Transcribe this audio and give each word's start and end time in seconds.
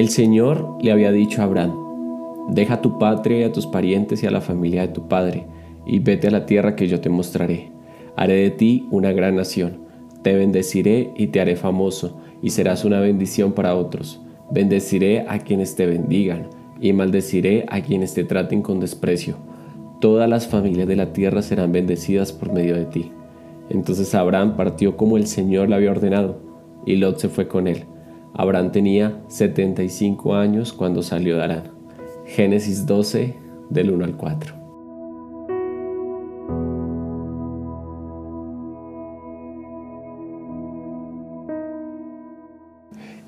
El 0.00 0.08
Señor 0.08 0.78
le 0.80 0.92
había 0.92 1.12
dicho 1.12 1.42
a 1.42 1.44
Abraham, 1.44 1.74
deja 2.48 2.80
tu 2.80 2.98
patria, 2.98 3.46
a 3.46 3.52
tus 3.52 3.66
parientes 3.66 4.22
y 4.22 4.26
a 4.26 4.30
la 4.30 4.40
familia 4.40 4.80
de 4.80 4.94
tu 4.94 5.08
padre, 5.08 5.44
y 5.84 5.98
vete 5.98 6.28
a 6.28 6.30
la 6.30 6.46
tierra 6.46 6.74
que 6.74 6.88
yo 6.88 7.02
te 7.02 7.10
mostraré. 7.10 7.70
Haré 8.16 8.36
de 8.36 8.50
ti 8.50 8.88
una 8.90 9.12
gran 9.12 9.36
nación, 9.36 9.80
te 10.22 10.34
bendeciré 10.34 11.10
y 11.18 11.26
te 11.26 11.42
haré 11.42 11.54
famoso, 11.54 12.18
y 12.40 12.48
serás 12.48 12.86
una 12.86 12.98
bendición 12.98 13.52
para 13.52 13.74
otros. 13.74 14.22
Bendeciré 14.50 15.26
a 15.28 15.40
quienes 15.40 15.76
te 15.76 15.84
bendigan, 15.84 16.48
y 16.80 16.94
maldeciré 16.94 17.66
a 17.68 17.82
quienes 17.82 18.14
te 18.14 18.24
traten 18.24 18.62
con 18.62 18.80
desprecio. 18.80 19.36
Todas 20.00 20.30
las 20.30 20.46
familias 20.46 20.88
de 20.88 20.96
la 20.96 21.12
tierra 21.12 21.42
serán 21.42 21.72
bendecidas 21.72 22.32
por 22.32 22.54
medio 22.54 22.74
de 22.74 22.86
ti. 22.86 23.12
Entonces 23.68 24.14
Abraham 24.14 24.56
partió 24.56 24.96
como 24.96 25.18
el 25.18 25.26
Señor 25.26 25.68
le 25.68 25.74
había 25.74 25.90
ordenado, 25.90 26.40
y 26.86 26.96
Lot 26.96 27.18
se 27.18 27.28
fue 27.28 27.48
con 27.48 27.66
él. 27.66 27.84
Abraham 28.34 28.72
tenía 28.72 29.22
75 29.28 30.34
años 30.34 30.72
cuando 30.72 31.02
salió 31.02 31.36
de 31.36 31.44
Arán. 31.44 31.62
Génesis 32.26 32.86
12, 32.86 33.34
del 33.70 33.90
1 33.90 34.04
al 34.04 34.16
4. 34.16 34.54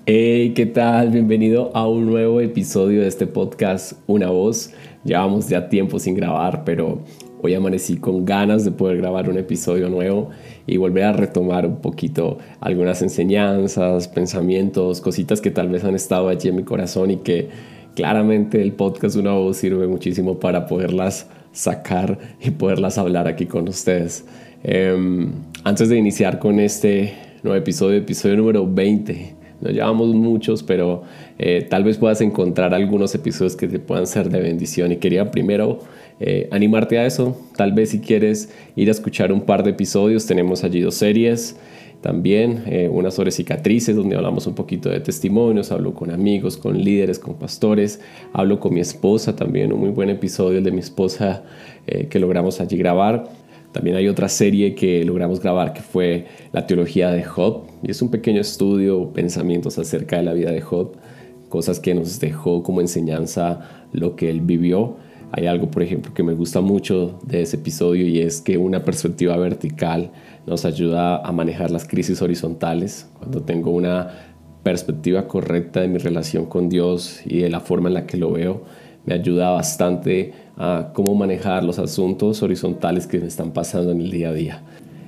Hey, 0.05 0.52
¿qué 0.55 0.66
tal? 0.66 1.10
Bienvenido 1.10 1.71
a 1.74 1.87
un 1.88 2.07
nuevo 2.07 2.41
episodio 2.41 3.02
de 3.02 3.09
este 3.09 3.27
podcast 3.27 3.93
Una 4.07 4.30
Voz. 4.30 4.73
Llevamos 5.05 5.48
ya 5.48 5.69
tiempo 5.69 5.98
sin 5.98 6.15
grabar, 6.15 6.65
pero 6.65 7.01
hoy 7.42 7.55
amanecí 7.55 7.96
con 7.96 8.24
ganas 8.24 8.64
de 8.64 8.70
poder 8.70 8.98
grabar 8.98 9.28
un 9.28 9.37
episodio 9.37 9.88
nuevo 9.88 10.30
y 10.66 10.77
volver 10.77 11.05
a 11.05 11.12
retomar 11.12 11.66
un 11.66 11.77
poquito 11.77 12.38
algunas 12.60 13.02
enseñanzas, 13.02 14.09
pensamientos, 14.09 15.01
cositas 15.01 15.41
que 15.41 15.51
tal 15.51 15.68
vez 15.68 15.84
han 15.84 15.96
estado 15.96 16.28
allí 16.28 16.48
en 16.48 16.56
mi 16.56 16.62
corazón 16.62 17.10
y 17.10 17.16
que 17.16 17.49
claramente 17.95 18.62
el 18.62 18.73
podcast 18.73 19.16
Una 19.16 19.32
Voz 19.32 19.57
sirve 19.57 19.88
muchísimo 19.88 20.38
para 20.38 20.66
poderlas 20.66 21.26
sacar 21.51 22.18
y 22.40 22.51
poderlas 22.51 22.96
hablar 22.96 23.26
aquí 23.26 23.46
con 23.46 23.68
ustedes. 23.68 24.24
Em, 24.62 25.32
antes 25.65 25.88
de 25.88 25.99
iniciar 25.99 26.38
con 26.38 26.60
este 26.60 27.15
nuevo 27.43 27.59
episodio, 27.59 27.99
episodio 27.99 28.37
número 28.37 28.66
20, 28.66 29.34
no 29.62 29.71
llevamos 29.71 30.15
muchos, 30.15 30.62
pero 30.62 31.02
eh, 31.38 31.66
tal 31.68 31.84
vez 31.84 31.96
puedas 31.96 32.21
encontrar 32.21 32.74
algunos 32.74 33.15
episodios 33.15 33.54
que 33.56 33.68
te 33.68 33.79
puedan 33.79 34.06
ser 34.06 34.29
de 34.29 34.40
bendición. 34.40 34.90
Y 34.90 34.96
quería 34.96 35.30
primero 35.30 35.80
eh, 36.21 36.49
animarte 36.51 36.99
a 36.99 37.07
eso. 37.07 37.37
Tal 37.57 37.73
vez 37.73 37.91
si 37.91 38.01
quieres 38.01 38.51
ir 38.77 38.88
a 38.88 38.93
escuchar 38.93 39.32
un 39.32 39.43
par 39.43 39.63
de 39.63 39.71
episodios, 39.71 40.27
tenemos 40.27 40.65
allí 40.65 40.80
dos 40.80 40.95
series 40.95 41.57
también, 42.01 42.65
eh, 42.66 42.88
una 42.91 43.13
sobre 43.13 43.30
cicatrices, 43.30 43.95
donde 43.95 44.16
hablamos 44.16 44.49
un 44.49 44.55
poquito 44.55 44.88
de 44.88 44.99
testimonios, 44.99 45.71
hablo 45.71 45.95
con 45.95 46.10
amigos, 46.10 46.57
con 46.57 46.77
líderes, 46.77 47.21
con 47.21 47.35
pastores, 47.35 48.01
hablo 48.33 48.59
con 48.59 48.74
mi 48.74 48.80
esposa 48.80 49.37
también, 49.37 49.73
un 49.73 49.79
muy 49.79 49.90
buen 49.90 50.10
episodio 50.10 50.60
de 50.60 50.73
mi 50.73 50.80
esposa 50.80 51.45
que 51.87 52.18
logramos 52.18 52.60
allí 52.60 52.77
grabar. 52.77 53.29
También 53.73 53.96
hay 53.96 54.07
otra 54.07 54.29
serie 54.29 54.74
que 54.74 55.02
logramos 55.05 55.40
grabar 55.40 55.73
que 55.73 55.80
fue 55.80 56.27
la 56.52 56.66
teología 56.66 57.10
de 57.10 57.24
Job 57.24 57.65
y 57.83 57.90
es 57.90 58.02
un 58.02 58.10
pequeño 58.10 58.40
estudio, 58.40 59.13
pensamientos 59.15 59.79
acerca 59.79 60.18
de 60.18 60.23
la 60.23 60.35
vida 60.35 60.51
de 60.51 60.60
Job, 60.60 60.93
cosas 61.49 61.80
que 61.80 61.95
nos 61.95 62.21
dejó 62.21 62.63
como 62.63 62.83
enseñanza 62.83 63.87
lo 63.93 64.15
que 64.15 64.28
él 64.28 64.43
vivió. 64.43 64.97
Hay 65.34 65.47
algo, 65.47 65.71
por 65.71 65.83
ejemplo, 65.83 66.12
que 66.12 66.22
me 66.22 66.34
gusta 66.34 66.61
mucho 66.61 67.19
de 67.25 67.41
ese 67.41 67.56
episodio 67.56 68.06
y 68.06 68.21
es 68.21 68.43
que 68.43 68.59
una 68.59 68.84
perspectiva 68.84 69.34
vertical 69.39 70.11
nos 70.47 70.66
ayuda 70.66 71.16
a 71.16 71.33
manejar 71.33 71.71
las 71.71 71.87
crisis 71.87 72.21
horizontales. 72.21 73.09
Cuando 73.19 73.41
tengo 73.41 73.71
una 73.71 74.11
perspectiva 74.62 75.27
correcta 75.27 75.81
de 75.81 75.89
mi 75.89 75.97
relación 75.97 76.44
con 76.44 76.69
Dios 76.69 77.22
y 77.25 77.39
de 77.39 77.49
la 77.49 77.61
forma 77.61 77.89
en 77.89 77.94
la 77.94 78.06
que 78.06 78.19
lo 78.19 78.31
veo, 78.33 78.62
me 79.06 79.15
ayuda 79.15 79.50
bastante 79.50 80.34
a 80.59 80.91
cómo 80.93 81.15
manejar 81.15 81.65
los 81.65 81.79
asuntos 81.79 82.43
horizontales 82.43 83.06
que 83.06 83.19
me 83.19 83.27
están 83.27 83.53
pasando 83.53 83.91
en 83.91 84.03
el 84.03 84.11
día 84.11 84.29
a 84.29 84.33
día. 84.35 84.62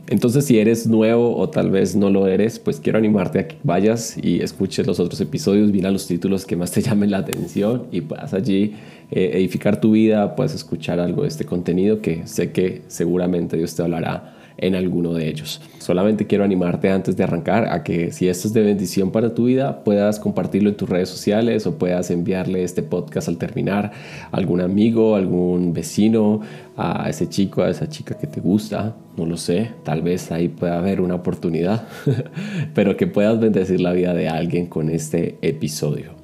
Entonces, 0.06 0.44
si 0.44 0.59
eres 0.59 0.87
nuevo 0.87 1.37
o 1.37 1.48
tal 1.48 1.71
vez 1.71 1.97
no 1.97 2.10
lo 2.10 2.27
eres, 2.27 2.59
pues 2.59 2.78
quiero 2.78 2.98
animarte 2.98 3.38
a 3.38 3.48
que 3.48 3.56
vayas 3.62 4.16
y 4.22 4.41
escuches 4.41 4.87
los 4.87 5.00
otros 5.00 5.19
episodios, 5.22 5.71
mira 5.71 5.91
los 5.91 6.06
títulos 6.06 6.44
que 6.44 6.56
más 6.56 6.72
te 6.72 6.82
llamen 6.82 7.10
la 7.10 7.19
atención 7.19 7.87
y 7.91 8.03
puedas 8.03 8.34
allí 8.34 8.75
eh, 9.16 9.38
edificar 9.38 9.80
tu 9.80 9.92
vida, 9.92 10.34
puedes 10.34 10.54
escuchar 10.56 10.98
algo 10.98 11.22
de 11.22 11.28
este 11.28 11.44
contenido 11.44 12.00
que 12.00 12.26
sé 12.26 12.50
que 12.50 12.82
seguramente 12.88 13.56
Dios 13.56 13.76
te 13.76 13.82
hablará 13.82 14.34
en 14.56 14.75
alguno 14.75 15.14
de 15.14 15.28
ellos. 15.28 15.60
Solamente 15.78 16.26
quiero 16.26 16.42
animarte 16.42 16.91
antes 16.91 17.16
de 17.16 17.22
arrancar 17.22 17.69
a 17.72 17.84
que 17.84 18.10
si 18.10 18.28
esto 18.28 18.48
es 18.48 18.54
de 18.54 18.62
bendición 18.62 19.12
para 19.12 19.32
tu 19.32 19.44
vida, 19.44 19.84
puedas 19.84 20.19
compartirlo 20.19 20.69
en 20.69 20.76
tus 20.76 20.88
redes 20.88 21.08
sociales 21.08 21.64
o 21.69 21.78
puedas 21.78 22.10
enviarle 22.10 22.64
este 22.64 22.82
podcast 22.82 23.28
al 23.28 23.38
terminar 23.38 23.92
a 24.32 24.36
algún 24.36 24.60
amigo, 24.60 25.14
algún 25.14 25.72
vecino, 25.72 26.41
a 26.76 27.08
ese 27.08 27.28
chico, 27.28 27.62
a 27.62 27.70
esa 27.70 27.88
chica 27.88 28.19
que 28.19 28.26
te 28.26 28.41
gusta, 28.41 28.97
no 29.16 29.26
lo 29.26 29.36
sé, 29.36 29.70
tal 29.84 30.03
vez 30.03 30.32
ahí 30.32 30.48
pueda 30.48 30.76
haber 30.78 31.00
una 31.00 31.14
oportunidad, 31.14 31.86
pero 32.74 32.97
que 32.97 33.06
puedas 33.06 33.38
bendecir 33.38 33.80
la 33.80 33.92
vida 33.92 34.12
de 34.12 34.28
alguien 34.28 34.66
con 34.66 34.91
este 34.91 35.38
episodio. 35.41 36.23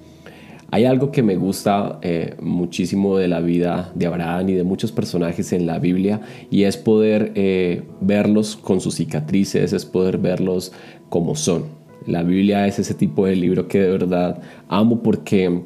Hay 0.72 0.84
algo 0.84 1.10
que 1.10 1.22
me 1.22 1.36
gusta 1.36 1.98
eh, 2.02 2.36
muchísimo 2.40 3.18
de 3.18 3.26
la 3.26 3.40
vida 3.40 3.90
de 3.96 4.06
Abraham 4.06 4.50
y 4.50 4.54
de 4.54 4.62
muchos 4.62 4.92
personajes 4.92 5.52
en 5.52 5.66
la 5.66 5.80
Biblia 5.80 6.20
y 6.48 6.62
es 6.62 6.76
poder 6.76 7.32
eh, 7.34 7.82
verlos 8.00 8.56
con 8.56 8.80
sus 8.80 8.94
cicatrices, 8.94 9.72
es 9.72 9.84
poder 9.84 10.18
verlos 10.18 10.72
como 11.08 11.34
son. 11.34 11.64
La 12.06 12.22
Biblia 12.22 12.68
es 12.68 12.78
ese 12.78 12.94
tipo 12.94 13.26
de 13.26 13.34
libro 13.34 13.66
que 13.66 13.80
de 13.80 13.90
verdad 13.90 14.40
amo 14.68 15.02
porque 15.02 15.60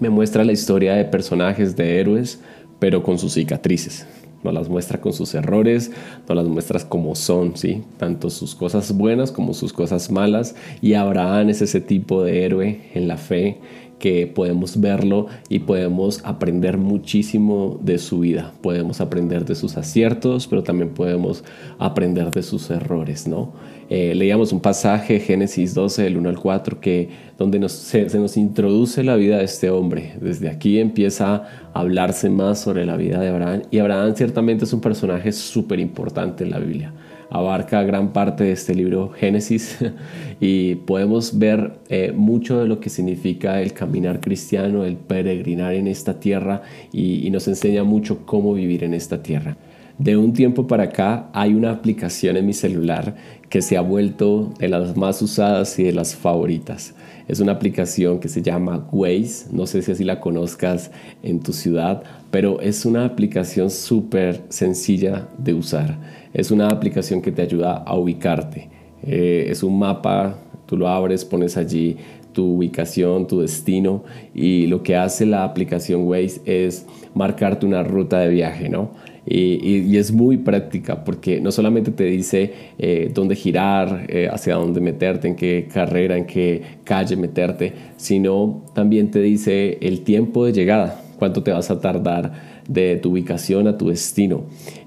me 0.00 0.10
muestra 0.10 0.44
la 0.44 0.52
historia 0.52 0.94
de 0.94 1.04
personajes, 1.04 1.76
de 1.76 2.00
héroes, 2.00 2.40
pero 2.80 3.02
con 3.04 3.18
sus 3.18 3.34
cicatrices. 3.34 4.06
No 4.42 4.50
las 4.50 4.68
muestra 4.68 5.00
con 5.00 5.12
sus 5.12 5.34
errores, 5.34 5.92
no 6.28 6.34
las 6.34 6.48
muestras 6.48 6.84
como 6.84 7.14
son, 7.14 7.56
¿sí? 7.56 7.84
Tanto 7.96 8.28
sus 8.28 8.56
cosas 8.56 8.92
buenas 8.96 9.30
como 9.30 9.54
sus 9.54 9.72
cosas 9.72 10.10
malas. 10.10 10.56
Y 10.80 10.94
Abraham 10.94 11.50
es 11.50 11.62
ese 11.62 11.80
tipo 11.80 12.24
de 12.24 12.44
héroe 12.44 12.80
en 12.92 13.06
la 13.06 13.18
fe 13.18 13.58
que 14.02 14.26
podemos 14.26 14.80
verlo 14.80 15.28
y 15.48 15.60
podemos 15.60 16.20
aprender 16.24 16.76
muchísimo 16.76 17.78
de 17.80 17.98
su 17.98 18.18
vida. 18.18 18.52
Podemos 18.60 19.00
aprender 19.00 19.44
de 19.44 19.54
sus 19.54 19.76
aciertos, 19.76 20.48
pero 20.48 20.64
también 20.64 20.90
podemos 20.90 21.44
aprender 21.78 22.32
de 22.32 22.42
sus 22.42 22.68
errores, 22.70 23.28
¿no? 23.28 23.52
Eh, 23.90 24.16
leíamos 24.16 24.52
un 24.52 24.58
pasaje, 24.58 25.20
Génesis 25.20 25.72
12, 25.74 26.02
del 26.02 26.16
1 26.16 26.30
al 26.30 26.40
4, 26.40 26.80
que, 26.80 27.10
donde 27.38 27.68
se, 27.68 28.08
se 28.08 28.18
nos 28.18 28.36
introduce 28.36 29.04
la 29.04 29.14
vida 29.14 29.38
de 29.38 29.44
este 29.44 29.70
hombre. 29.70 30.14
Desde 30.20 30.48
aquí 30.48 30.80
empieza 30.80 31.34
a 31.34 31.48
hablarse 31.72 32.28
más 32.28 32.60
sobre 32.60 32.84
la 32.84 32.96
vida 32.96 33.20
de 33.20 33.28
Abraham. 33.28 33.62
Y 33.70 33.78
Abraham 33.78 34.14
ciertamente 34.16 34.64
es 34.64 34.72
un 34.72 34.80
personaje 34.80 35.30
súper 35.30 35.78
importante 35.78 36.42
en 36.42 36.50
la 36.50 36.58
Biblia 36.58 36.92
abarca 37.32 37.82
gran 37.82 38.12
parte 38.12 38.44
de 38.44 38.52
este 38.52 38.74
libro 38.74 39.10
Génesis 39.10 39.78
y 40.40 40.74
podemos 40.74 41.38
ver 41.38 41.80
eh, 41.88 42.12
mucho 42.14 42.60
de 42.60 42.68
lo 42.68 42.78
que 42.78 42.90
significa 42.90 43.62
el 43.62 43.72
caminar 43.72 44.20
cristiano, 44.20 44.84
el 44.84 44.96
peregrinar 44.96 45.72
en 45.72 45.88
esta 45.88 46.20
tierra 46.20 46.62
y, 46.92 47.26
y 47.26 47.30
nos 47.30 47.48
enseña 47.48 47.84
mucho 47.84 48.26
cómo 48.26 48.52
vivir 48.52 48.84
en 48.84 48.92
esta 48.92 49.22
tierra. 49.22 49.56
De 49.98 50.16
un 50.16 50.32
tiempo 50.32 50.66
para 50.66 50.84
acá 50.84 51.30
hay 51.32 51.54
una 51.54 51.70
aplicación 51.70 52.36
en 52.36 52.46
mi 52.46 52.52
celular 52.52 53.14
que 53.48 53.62
se 53.62 53.76
ha 53.76 53.80
vuelto 53.80 54.52
de 54.58 54.68
las 54.68 54.96
más 54.96 55.22
usadas 55.22 55.78
y 55.78 55.84
de 55.84 55.92
las 55.92 56.14
favoritas. 56.14 56.94
Es 57.28 57.40
una 57.40 57.52
aplicación 57.52 58.18
que 58.18 58.28
se 58.28 58.42
llama 58.42 58.88
Waze, 58.92 59.46
no 59.52 59.66
sé 59.66 59.82
si 59.82 59.92
así 59.92 60.04
la 60.04 60.20
conozcas 60.20 60.90
en 61.22 61.40
tu 61.40 61.52
ciudad, 61.52 62.02
pero 62.30 62.60
es 62.60 62.84
una 62.84 63.04
aplicación 63.04 63.70
súper 63.70 64.42
sencilla 64.48 65.28
de 65.38 65.54
usar. 65.54 65.98
Es 66.34 66.50
una 66.50 66.68
aplicación 66.68 67.22
que 67.22 67.32
te 67.32 67.42
ayuda 67.42 67.74
a 67.74 67.96
ubicarte. 67.96 68.68
Eh, 69.02 69.46
es 69.48 69.62
un 69.62 69.78
mapa, 69.78 70.38
tú 70.66 70.76
lo 70.76 70.88
abres, 70.88 71.24
pones 71.24 71.56
allí 71.56 71.96
tu 72.32 72.56
ubicación, 72.56 73.26
tu 73.26 73.40
destino 73.40 74.04
y 74.34 74.66
lo 74.66 74.82
que 74.82 74.96
hace 74.96 75.26
la 75.26 75.44
aplicación 75.44 76.06
Waze 76.06 76.40
es 76.44 76.86
marcarte 77.14 77.66
una 77.66 77.82
ruta 77.82 78.20
de 78.20 78.28
viaje, 78.30 78.68
¿no? 78.68 78.90
Y, 79.24 79.96
es 79.96 80.10
muy 80.12 80.36
práctica 80.36 81.04
porque 81.04 81.40
no 81.40 81.52
solamente 81.52 81.92
te 81.92 82.04
dice 82.04 82.52
eh, 82.78 83.10
dónde 83.14 83.36
girar, 83.36 84.06
eh, 84.08 84.28
hacia 84.30 84.56
dónde 84.56 84.80
meterte, 84.80 85.28
en 85.28 85.36
qué 85.36 85.68
carrera, 85.72 86.16
en 86.16 86.26
qué 86.26 86.62
calle 86.82 87.14
meterte, 87.16 87.72
sino 87.96 88.64
también 88.74 89.10
te 89.10 89.20
dice 89.20 89.78
el 89.80 90.00
tiempo 90.00 90.44
de 90.44 90.52
llegada, 90.52 91.00
cuánto 91.18 91.42
te 91.42 91.52
vas 91.52 91.70
a 91.70 91.80
tardar 91.80 92.32
de 92.68 92.96
tu 92.96 93.12
ubicación 93.12 93.68
a 93.68 93.78
tu 93.78 93.88
destino. 93.88 94.44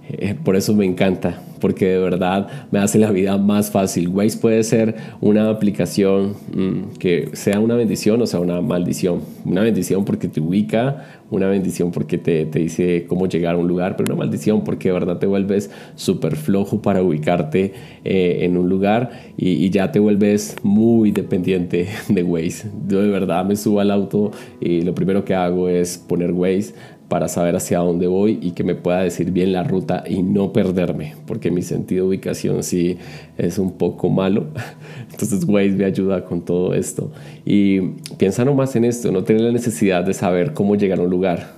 Eh, 0.09 0.35
por 0.43 0.55
eso 0.55 0.73
me 0.75 0.85
encanta, 0.85 1.41
porque 1.65 1.87
de 1.87 1.97
verdad 1.97 2.47
me 2.69 2.77
hace 2.77 2.99
la 2.99 3.09
vida 3.09 3.39
más 3.39 3.71
fácil. 3.71 4.09
Waze 4.09 4.37
puede 4.37 4.61
ser 4.61 4.93
una 5.19 5.49
aplicación 5.49 6.35
mm, 6.53 6.97
que 6.99 7.31
sea 7.33 7.59
una 7.59 7.73
bendición 7.73 8.21
o 8.21 8.27
sea 8.27 8.39
una 8.39 8.61
maldición. 8.61 9.21
Una 9.45 9.63
bendición 9.63 10.05
porque 10.05 10.27
te 10.27 10.39
ubica, 10.41 11.23
una 11.31 11.47
bendición 11.47 11.89
porque 11.89 12.19
te, 12.19 12.45
te 12.45 12.59
dice 12.59 13.07
cómo 13.09 13.27
llegar 13.27 13.55
a 13.55 13.57
un 13.57 13.67
lugar, 13.67 13.95
pero 13.97 14.13
una 14.13 14.23
maldición 14.23 14.63
porque 14.63 14.89
de 14.89 14.93
verdad 14.93 15.17
te 15.17 15.25
vuelves 15.25 15.71
súper 15.95 16.35
flojo 16.35 16.83
para 16.83 17.01
ubicarte 17.01 17.73
eh, 18.03 18.41
en 18.41 18.57
un 18.57 18.69
lugar 18.69 19.33
y, 19.35 19.53
y, 19.65 19.71
ya 19.71 19.91
te 19.91 19.97
vuelves 19.97 20.57
muy 20.61 21.09
dependiente 21.09 21.87
de 22.09 22.21
Waze. 22.21 22.69
Yo 22.87 23.01
de 23.01 23.09
verdad 23.09 23.43
me 23.43 23.55
subo 23.55 23.79
al 23.79 23.89
auto 23.89 24.29
y 24.61 24.81
lo 24.81 24.93
primero 24.93 25.25
que 25.25 25.33
hago 25.33 25.67
es 25.67 25.97
poner 25.97 26.31
Waze 26.31 26.75
para 27.07 27.27
saber 27.27 27.55
hacia 27.55 27.79
dónde 27.79 28.07
voy 28.07 28.39
y 28.41 28.51
que 28.51 28.63
me 28.63 28.75
pueda 28.75 29.01
decir 29.01 29.31
bien 29.31 29.51
la 29.51 29.63
ruta 29.63 30.03
y 30.07 30.23
no 30.23 30.51
perderme, 30.51 31.15
porque 31.27 31.51
mi 31.51 31.61
sentido 31.61 32.05
de 32.05 32.09
ubicación 32.09 32.63
sí 32.63 32.97
es 33.37 33.59
un 33.59 33.73
poco 33.73 34.09
malo. 34.09 34.47
Entonces 35.11 35.45
Waze 35.45 35.71
me 35.71 35.85
ayuda 35.85 36.25
con 36.25 36.43
todo 36.43 36.73
esto. 36.73 37.11
Y 37.45 37.81
piensa 38.17 38.43
nomás 38.43 38.75
en 38.75 38.85
esto, 38.85 39.11
no 39.11 39.23
tener 39.23 39.43
la 39.43 39.51
necesidad 39.51 40.03
de 40.03 40.13
saber 40.13 40.53
cómo 40.53 40.75
llegar 40.75 40.99
a 40.99 41.03
un 41.03 41.09
lugar. 41.09 41.53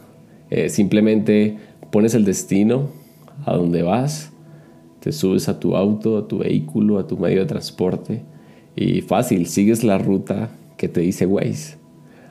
Eh, 0.49 0.69
simplemente 0.69 1.57
pones 1.91 2.13
el 2.13 2.25
destino, 2.25 2.89
a 3.45 3.55
dónde 3.55 3.83
vas, 3.83 4.31
te 4.99 5.11
subes 5.11 5.47
a 5.47 5.59
tu 5.59 5.75
auto, 5.75 6.17
a 6.17 6.27
tu 6.27 6.39
vehículo, 6.39 6.99
a 6.99 7.07
tu 7.07 7.17
medio 7.17 7.39
de 7.39 7.45
transporte 7.45 8.23
y 8.75 9.01
fácil, 9.01 9.47
sigues 9.47 9.83
la 9.83 9.97
ruta 9.97 10.49
que 10.77 10.87
te 10.87 11.01
dice 11.01 11.25
Waze. 11.25 11.77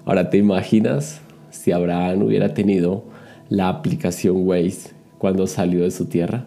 Ahora 0.05 0.31
te 0.31 0.39
imaginas 0.39 1.21
si 1.57 1.73
Abraham 1.73 2.23
hubiera 2.23 2.55
tenido 2.55 3.05
la 3.49 3.69
aplicación 3.69 4.47
Waze 4.47 4.91
cuando 5.19 5.47
salió 5.47 5.83
de 5.83 5.91
su 5.91 6.07
tierra. 6.07 6.47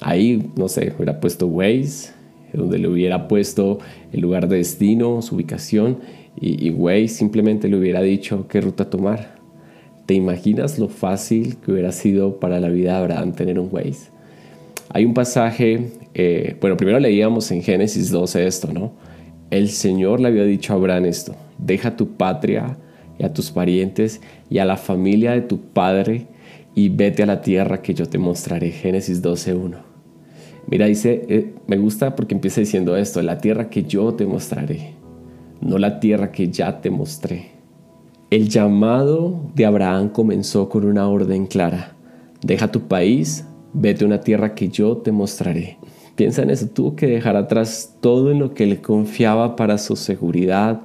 Ahí, 0.00 0.50
no 0.56 0.68
sé, 0.68 0.92
hubiera 0.96 1.20
puesto 1.20 1.46
Waze, 1.46 2.12
donde 2.52 2.78
le 2.78 2.88
hubiera 2.88 3.28
puesto 3.28 3.78
el 4.12 4.20
lugar 4.20 4.48
de 4.48 4.58
destino, 4.58 5.22
su 5.22 5.36
ubicación, 5.36 5.98
y, 6.40 6.66
y 6.66 6.70
Waze 6.70 7.08
simplemente 7.08 7.68
le 7.68 7.76
hubiera 7.76 8.02
dicho 8.02 8.46
qué 8.48 8.60
ruta 8.60 8.90
tomar. 8.90 9.34
¿Te 10.06 10.14
imaginas 10.14 10.78
lo 10.78 10.88
fácil 10.88 11.56
que 11.56 11.72
hubiera 11.72 11.92
sido 11.92 12.38
para 12.38 12.60
la 12.60 12.68
vida 12.68 12.92
de 12.92 12.98
Abraham 12.98 13.32
tener 13.32 13.58
un 13.58 13.68
Waze? 13.72 14.14
Hay 14.90 15.04
un 15.06 15.14
pasaje, 15.14 15.90
eh, 16.14 16.56
bueno, 16.60 16.76
primero 16.76 17.00
leíamos 17.00 17.50
en 17.50 17.62
Génesis 17.62 18.10
12 18.10 18.46
esto, 18.46 18.72
¿no? 18.72 18.92
El 19.50 19.68
Señor 19.70 20.20
le 20.20 20.28
había 20.28 20.44
dicho 20.44 20.72
a 20.72 20.76
Abraham 20.76 21.06
esto, 21.06 21.34
deja 21.58 21.96
tu 21.96 22.16
patria, 22.16 22.76
y 23.18 23.24
a 23.24 23.32
tus 23.32 23.50
parientes 23.50 24.20
y 24.50 24.58
a 24.58 24.64
la 24.64 24.76
familia 24.76 25.32
de 25.32 25.42
tu 25.42 25.60
padre 25.60 26.26
y 26.74 26.88
vete 26.88 27.22
a 27.22 27.26
la 27.26 27.40
tierra 27.40 27.82
que 27.82 27.94
yo 27.94 28.08
te 28.08 28.18
mostraré. 28.18 28.70
Génesis 28.70 29.22
12.1. 29.22 29.76
Mira, 30.66 30.86
dice, 30.86 31.24
eh, 31.28 31.54
me 31.66 31.76
gusta 31.76 32.16
porque 32.16 32.34
empieza 32.34 32.60
diciendo 32.60 32.96
esto, 32.96 33.20
la 33.22 33.38
tierra 33.38 33.68
que 33.68 33.84
yo 33.84 34.14
te 34.14 34.26
mostraré, 34.26 34.94
no 35.60 35.78
la 35.78 36.00
tierra 36.00 36.32
que 36.32 36.50
ya 36.50 36.80
te 36.80 36.90
mostré. 36.90 37.50
El 38.30 38.48
llamado 38.48 39.50
de 39.54 39.66
Abraham 39.66 40.08
comenzó 40.08 40.68
con 40.68 40.84
una 40.84 41.08
orden 41.08 41.46
clara. 41.46 41.94
Deja 42.42 42.72
tu 42.72 42.88
país, 42.88 43.44
vete 43.72 44.04
a 44.04 44.06
una 44.06 44.20
tierra 44.20 44.54
que 44.54 44.68
yo 44.68 44.96
te 44.96 45.12
mostraré. 45.12 45.78
Piensa 46.16 46.42
en 46.42 46.50
eso, 46.50 46.66
tuvo 46.68 46.96
que 46.96 47.06
dejar 47.06 47.36
atrás 47.36 47.96
todo 48.00 48.30
en 48.30 48.38
lo 48.38 48.54
que 48.54 48.66
le 48.66 48.80
confiaba 48.80 49.56
para 49.56 49.78
su 49.78 49.96
seguridad, 49.96 50.82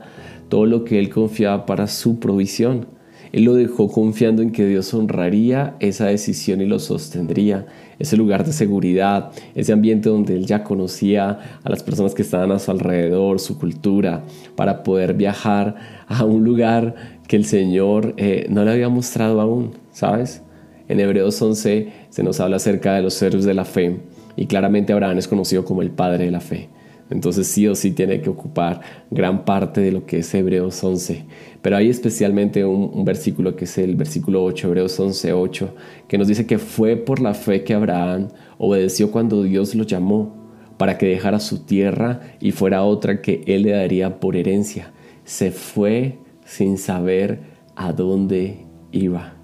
todo 0.50 0.66
lo 0.66 0.84
que 0.84 1.00
él 1.00 1.10
confiaba 1.10 1.66
para 1.66 1.88
su 1.88 2.20
provisión. 2.20 2.88
Él 3.32 3.44
lo 3.44 3.54
dejó 3.54 3.90
confiando 3.90 4.42
en 4.42 4.52
que 4.52 4.66
Dios 4.66 4.94
honraría 4.94 5.76
esa 5.80 6.08
decisión 6.08 6.62
y 6.62 6.66
lo 6.66 6.80
sostendría. 6.80 7.68
Ese 8.00 8.18
lugar 8.18 8.44
de 8.44 8.54
seguridad, 8.54 9.32
ese 9.54 9.72
ambiente 9.72 10.10
donde 10.10 10.36
él 10.36 10.46
ya 10.46 10.64
conocía 10.64 11.60
a 11.64 11.70
las 11.70 11.84
personas 11.84 12.16
que 12.16 12.24
estaban 12.24 12.52
a 12.52 12.60
su 12.60 12.72
alrededor, 12.72 13.40
su 13.40 13.60
cultura, 13.60 14.24
para 14.56 14.82
poder 14.82 15.14
viajar 15.14 15.76
a 16.08 16.26
un 16.26 16.44
lugar 16.44 16.96
que 17.28 17.36
el 17.36 17.46
Señor 17.46 18.16
eh, 18.18 18.48
no 18.50 18.64
le 18.64 18.72
había 18.72 18.90
mostrado 18.90 19.40
aún, 19.42 19.74
¿sabes? 19.92 20.42
En 20.88 21.00
Hebreos 21.00 21.40
11 21.40 21.94
se 22.10 22.24
nos 22.24 22.40
habla 22.40 22.56
acerca 22.56 22.96
de 22.96 23.04
los 23.04 23.22
héroes 23.22 23.46
de 23.46 23.54
la 23.54 23.66
fe 23.66 24.00
y 24.36 24.48
claramente 24.48 24.92
Abraham 24.92 25.20
es 25.20 25.28
conocido 25.28 25.64
como 25.64 25.84
el 25.84 25.92
padre 25.92 26.26
de 26.26 26.32
la 26.32 26.40
fe. 26.40 26.70
Entonces 27.10 27.48
sí 27.48 27.68
o 27.68 27.76
sí 27.76 27.92
tiene 27.92 28.22
que 28.22 28.30
ocupar 28.30 28.82
gran 29.10 29.46
parte 29.46 29.82
de 29.82 29.92
lo 29.92 30.06
que 30.06 30.20
es 30.20 30.34
Hebreos 30.34 30.84
11. 30.84 31.26
Pero 31.62 31.78
hay 31.78 31.90
especialmente 31.90 32.64
un, 32.66 33.04
versículo 33.04 33.56
que 33.56 33.66
es 33.66 33.78
el 33.78 33.96
versículo 33.96 34.44
8, 34.44 34.68
Hebreos 34.68 35.00
11, 35.00 35.34
8, 35.34 35.76
que 36.08 36.18
nos 36.18 36.28
dice 36.28 36.46
que 36.46 36.60
fue 36.60 36.96
por 36.96 37.20
la 37.20 37.34
fe 37.34 37.64
que 37.64 37.74
Abraham 37.74 38.30
obedeció 38.58 39.12
cuando 39.12 39.44
Dios 39.44 39.74
lo 39.76 39.84
llamó 39.84 40.38
para 40.78 40.98
que 40.98 41.08
dejara 41.08 41.40
su 41.40 41.66
tierra 41.66 42.22
y 42.40 42.52
fuera 42.52 42.84
otra 42.84 43.22
que 43.22 43.44
él 43.48 43.64
le 43.64 43.72
daría 43.72 44.20
por 44.20 44.36
herencia. 44.36 44.94
Se 45.26 45.52
fue 45.52 46.20
sin 46.46 46.78
saber 46.78 47.42
a 47.76 47.92
dónde 47.92 48.66
iba. 48.92 49.39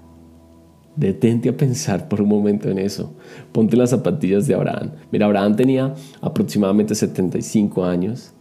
Detente 0.96 1.50
a 1.50 1.56
pensar 1.56 2.08
por 2.08 2.22
un 2.22 2.28
momento 2.28 2.70
en 2.70 2.78
eso. 2.78 3.14
Ponte 3.52 3.76
las 3.76 3.90
zapatillas 3.90 4.46
de 4.46 4.54
Abraham. 4.54 4.92
Mira, 5.12 5.26
Abraham 5.26 5.54
tenía 5.54 5.94
aproximadamente 6.22 6.94
75 6.94 7.84
años. 7.84 8.32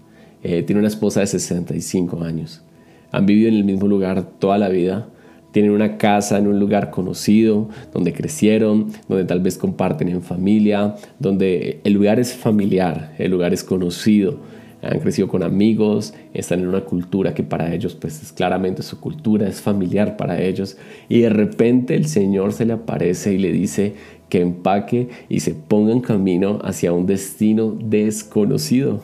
Eh, 0.41 0.63
tiene 0.63 0.79
una 0.79 0.87
esposa 0.87 1.19
de 1.19 1.27
65 1.27 2.23
años. 2.23 2.63
Han 3.11 3.25
vivido 3.25 3.49
en 3.49 3.55
el 3.55 3.65
mismo 3.65 3.87
lugar 3.87 4.23
toda 4.39 4.57
la 4.57 4.69
vida. 4.69 5.09
Tienen 5.51 5.71
una 5.71 5.97
casa 5.97 6.37
en 6.37 6.47
un 6.47 6.59
lugar 6.59 6.91
conocido, 6.91 7.69
donde 7.93 8.13
crecieron, 8.13 8.87
donde 9.07 9.25
tal 9.25 9.41
vez 9.41 9.57
comparten 9.57 10.07
en 10.09 10.21
familia, 10.21 10.95
donde 11.19 11.81
el 11.83 11.93
lugar 11.93 12.19
es 12.19 12.33
familiar, 12.33 13.13
el 13.17 13.31
lugar 13.31 13.53
es 13.53 13.63
conocido 13.63 14.39
han 14.87 14.99
crecido 14.99 15.27
con 15.27 15.43
amigos, 15.43 16.13
están 16.33 16.59
en 16.59 16.67
una 16.67 16.81
cultura 16.81 17.33
que 17.33 17.43
para 17.43 17.73
ellos 17.73 17.95
pues 17.95 18.21
es 18.21 18.31
claramente 18.31 18.83
su 18.83 18.99
cultura, 18.99 19.47
es 19.47 19.61
familiar 19.61 20.17
para 20.17 20.41
ellos 20.41 20.77
y 21.09 21.21
de 21.21 21.29
repente 21.29 21.95
el 21.95 22.07
Señor 22.07 22.53
se 22.53 22.65
le 22.65 22.73
aparece 22.73 23.33
y 23.33 23.37
le 23.37 23.51
dice 23.51 23.95
que 24.29 24.41
empaque 24.41 25.09
y 25.29 25.41
se 25.41 25.53
ponga 25.53 25.91
en 25.91 26.01
camino 26.01 26.59
hacia 26.63 26.93
un 26.93 27.05
destino 27.05 27.77
desconocido, 27.79 29.01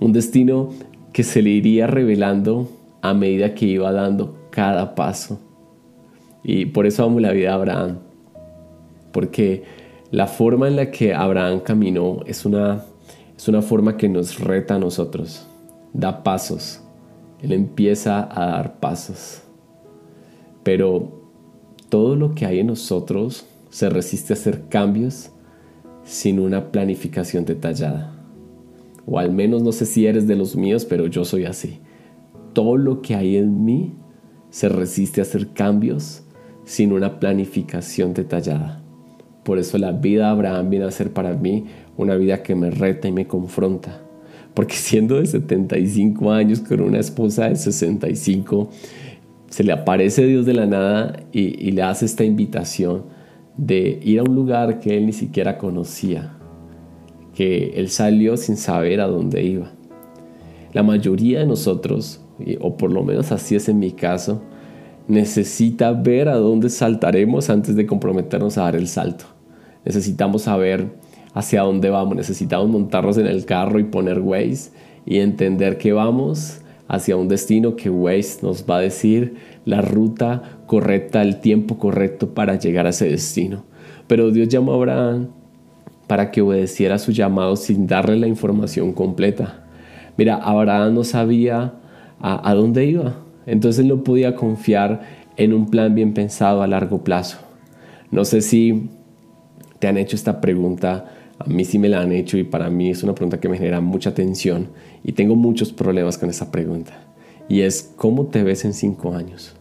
un 0.00 0.12
destino 0.12 0.70
que 1.12 1.22
se 1.22 1.42
le 1.42 1.50
iría 1.50 1.86
revelando 1.86 2.68
a 3.02 3.14
medida 3.14 3.54
que 3.54 3.66
iba 3.66 3.92
dando 3.92 4.36
cada 4.50 4.94
paso. 4.94 5.40
Y 6.42 6.66
por 6.66 6.86
eso 6.86 7.04
amo 7.04 7.20
la 7.20 7.32
vida 7.32 7.48
de 7.48 7.54
Abraham, 7.54 7.98
porque 9.12 9.64
la 10.10 10.26
forma 10.26 10.68
en 10.68 10.76
la 10.76 10.90
que 10.90 11.14
Abraham 11.14 11.60
caminó 11.60 12.20
es 12.26 12.44
una 12.44 12.84
es 13.36 13.48
una 13.48 13.62
forma 13.62 13.96
que 13.96 14.08
nos 14.08 14.40
reta 14.40 14.76
a 14.76 14.78
nosotros, 14.78 15.46
da 15.92 16.22
pasos, 16.22 16.80
Él 17.40 17.52
empieza 17.52 18.28
a 18.30 18.46
dar 18.46 18.80
pasos. 18.80 19.42
Pero 20.62 21.30
todo 21.88 22.16
lo 22.16 22.34
que 22.34 22.46
hay 22.46 22.60
en 22.60 22.68
nosotros 22.68 23.46
se 23.70 23.90
resiste 23.90 24.32
a 24.32 24.36
hacer 24.36 24.68
cambios 24.68 25.30
sin 26.02 26.40
una 26.40 26.72
planificación 26.72 27.44
detallada. 27.44 28.12
O 29.06 29.18
al 29.18 29.32
menos 29.32 29.62
no 29.62 29.72
sé 29.72 29.86
si 29.86 30.06
eres 30.06 30.26
de 30.26 30.34
los 30.34 30.56
míos, 30.56 30.84
pero 30.84 31.06
yo 31.06 31.24
soy 31.24 31.44
así. 31.44 31.80
Todo 32.54 32.76
lo 32.76 33.02
que 33.02 33.14
hay 33.14 33.36
en 33.36 33.64
mí 33.64 33.94
se 34.50 34.68
resiste 34.68 35.20
a 35.20 35.24
hacer 35.24 35.52
cambios 35.52 36.22
sin 36.64 36.92
una 36.92 37.20
planificación 37.20 38.14
detallada. 38.14 38.82
Por 39.46 39.60
eso 39.60 39.78
la 39.78 39.92
vida 39.92 40.24
de 40.24 40.30
Abraham 40.30 40.70
viene 40.70 40.86
a 40.86 40.90
ser 40.90 41.12
para 41.12 41.32
mí 41.32 41.66
una 41.96 42.16
vida 42.16 42.42
que 42.42 42.56
me 42.56 42.68
reta 42.68 43.06
y 43.06 43.12
me 43.12 43.28
confronta. 43.28 44.00
Porque 44.54 44.74
siendo 44.74 45.20
de 45.20 45.26
75 45.26 46.32
años 46.32 46.58
con 46.58 46.80
una 46.80 46.98
esposa 46.98 47.48
de 47.48 47.54
65, 47.54 48.68
se 49.48 49.62
le 49.62 49.72
aparece 49.72 50.26
Dios 50.26 50.46
de 50.46 50.54
la 50.54 50.66
nada 50.66 51.20
y, 51.30 51.70
le 51.70 51.82
hace 51.82 52.06
esta 52.06 52.24
invitación 52.24 53.04
de 53.56 54.00
ir 54.02 54.18
a 54.18 54.24
un 54.24 54.34
lugar 54.34 54.80
que 54.80 54.96
él 54.96 55.06
ni 55.06 55.12
siquiera 55.12 55.58
conocía, 55.58 56.32
que 57.32 57.74
él 57.76 57.88
salió 57.88 58.36
sin 58.36 58.56
saber 58.56 59.00
a 59.00 59.06
dónde 59.06 59.44
iba. 59.44 59.70
La 60.72 60.82
mayoría 60.82 61.38
de 61.38 61.46
nosotros, 61.46 62.20
o 62.60 62.76
por 62.76 62.90
lo 62.90 63.04
menos 63.04 63.30
así 63.30 63.54
es 63.54 63.68
en 63.68 63.78
mi 63.78 63.92
caso, 63.92 64.42
necesita 65.06 65.92
ver 65.92 66.28
a 66.28 66.34
dónde 66.34 66.68
saltaremos 66.68 67.48
antes 67.48 67.76
de 67.76 67.86
comprometernos 67.86 68.58
a 68.58 68.62
dar 68.62 68.74
el 68.74 68.88
salto. 68.88 69.35
Necesitamos 69.86 70.42
saber 70.42 70.88
hacia 71.32 71.62
dónde 71.62 71.90
vamos. 71.90 72.16
Necesitamos 72.16 72.68
montarnos 72.68 73.16
en 73.18 73.26
el 73.26 73.44
carro 73.44 73.78
y 73.78 73.84
poner 73.84 74.18
Waze 74.18 74.72
y 75.06 75.18
entender 75.18 75.78
que 75.78 75.92
vamos 75.92 76.60
hacia 76.88 77.16
un 77.16 77.28
destino 77.28 77.76
que 77.76 77.88
Waze 77.88 78.38
nos 78.42 78.64
va 78.68 78.78
a 78.78 78.80
decir 78.80 79.36
la 79.64 79.80
ruta 79.82 80.58
correcta, 80.66 81.22
el 81.22 81.40
tiempo 81.40 81.78
correcto 81.78 82.34
para 82.34 82.56
llegar 82.58 82.86
a 82.86 82.90
ese 82.90 83.08
destino. 83.08 83.64
Pero 84.08 84.30
Dios 84.32 84.48
llamó 84.48 84.72
a 84.72 84.76
Abraham 84.76 85.28
para 86.08 86.30
que 86.30 86.42
obedeciera 86.42 86.98
su 86.98 87.12
llamado 87.12 87.54
sin 87.56 87.86
darle 87.86 88.16
la 88.16 88.26
información 88.26 88.92
completa. 88.92 89.64
Mira, 90.16 90.36
Abraham 90.36 90.94
no 90.94 91.04
sabía 91.04 91.74
a, 92.20 92.50
a 92.50 92.54
dónde 92.54 92.86
iba, 92.86 93.16
entonces 93.46 93.84
no 93.84 94.02
podía 94.02 94.34
confiar 94.34 95.02
en 95.36 95.52
un 95.52 95.68
plan 95.68 95.94
bien 95.94 96.14
pensado 96.14 96.62
a 96.62 96.66
largo 96.66 97.04
plazo. 97.04 97.38
No 98.10 98.24
sé 98.24 98.40
si 98.40 98.88
te 99.86 99.90
han 99.90 99.98
hecho 99.98 100.16
esta 100.16 100.40
pregunta 100.40 101.04
A 101.38 101.44
mí 101.44 101.64
sí 101.64 101.78
me 101.78 101.88
la 101.88 102.00
han 102.00 102.10
hecho 102.10 102.36
y 102.38 102.42
para 102.42 102.70
mí 102.70 102.90
es 102.90 103.04
una 103.04 103.14
pregunta 103.14 103.38
que 103.38 103.48
me 103.48 103.56
genera 103.56 103.80
mucha 103.80 104.14
tensión 104.14 104.70
y 105.04 105.12
tengo 105.12 105.36
muchos 105.36 105.72
problemas 105.72 106.18
con 106.18 106.28
esa 106.28 106.50
pregunta. 106.50 106.94
Y 107.48 107.60
es, 107.60 107.92
¿cómo 107.94 108.26
te 108.26 108.42
ves 108.42 108.64
en 108.64 108.72
cinco 108.72 109.14
años? 109.14 109.54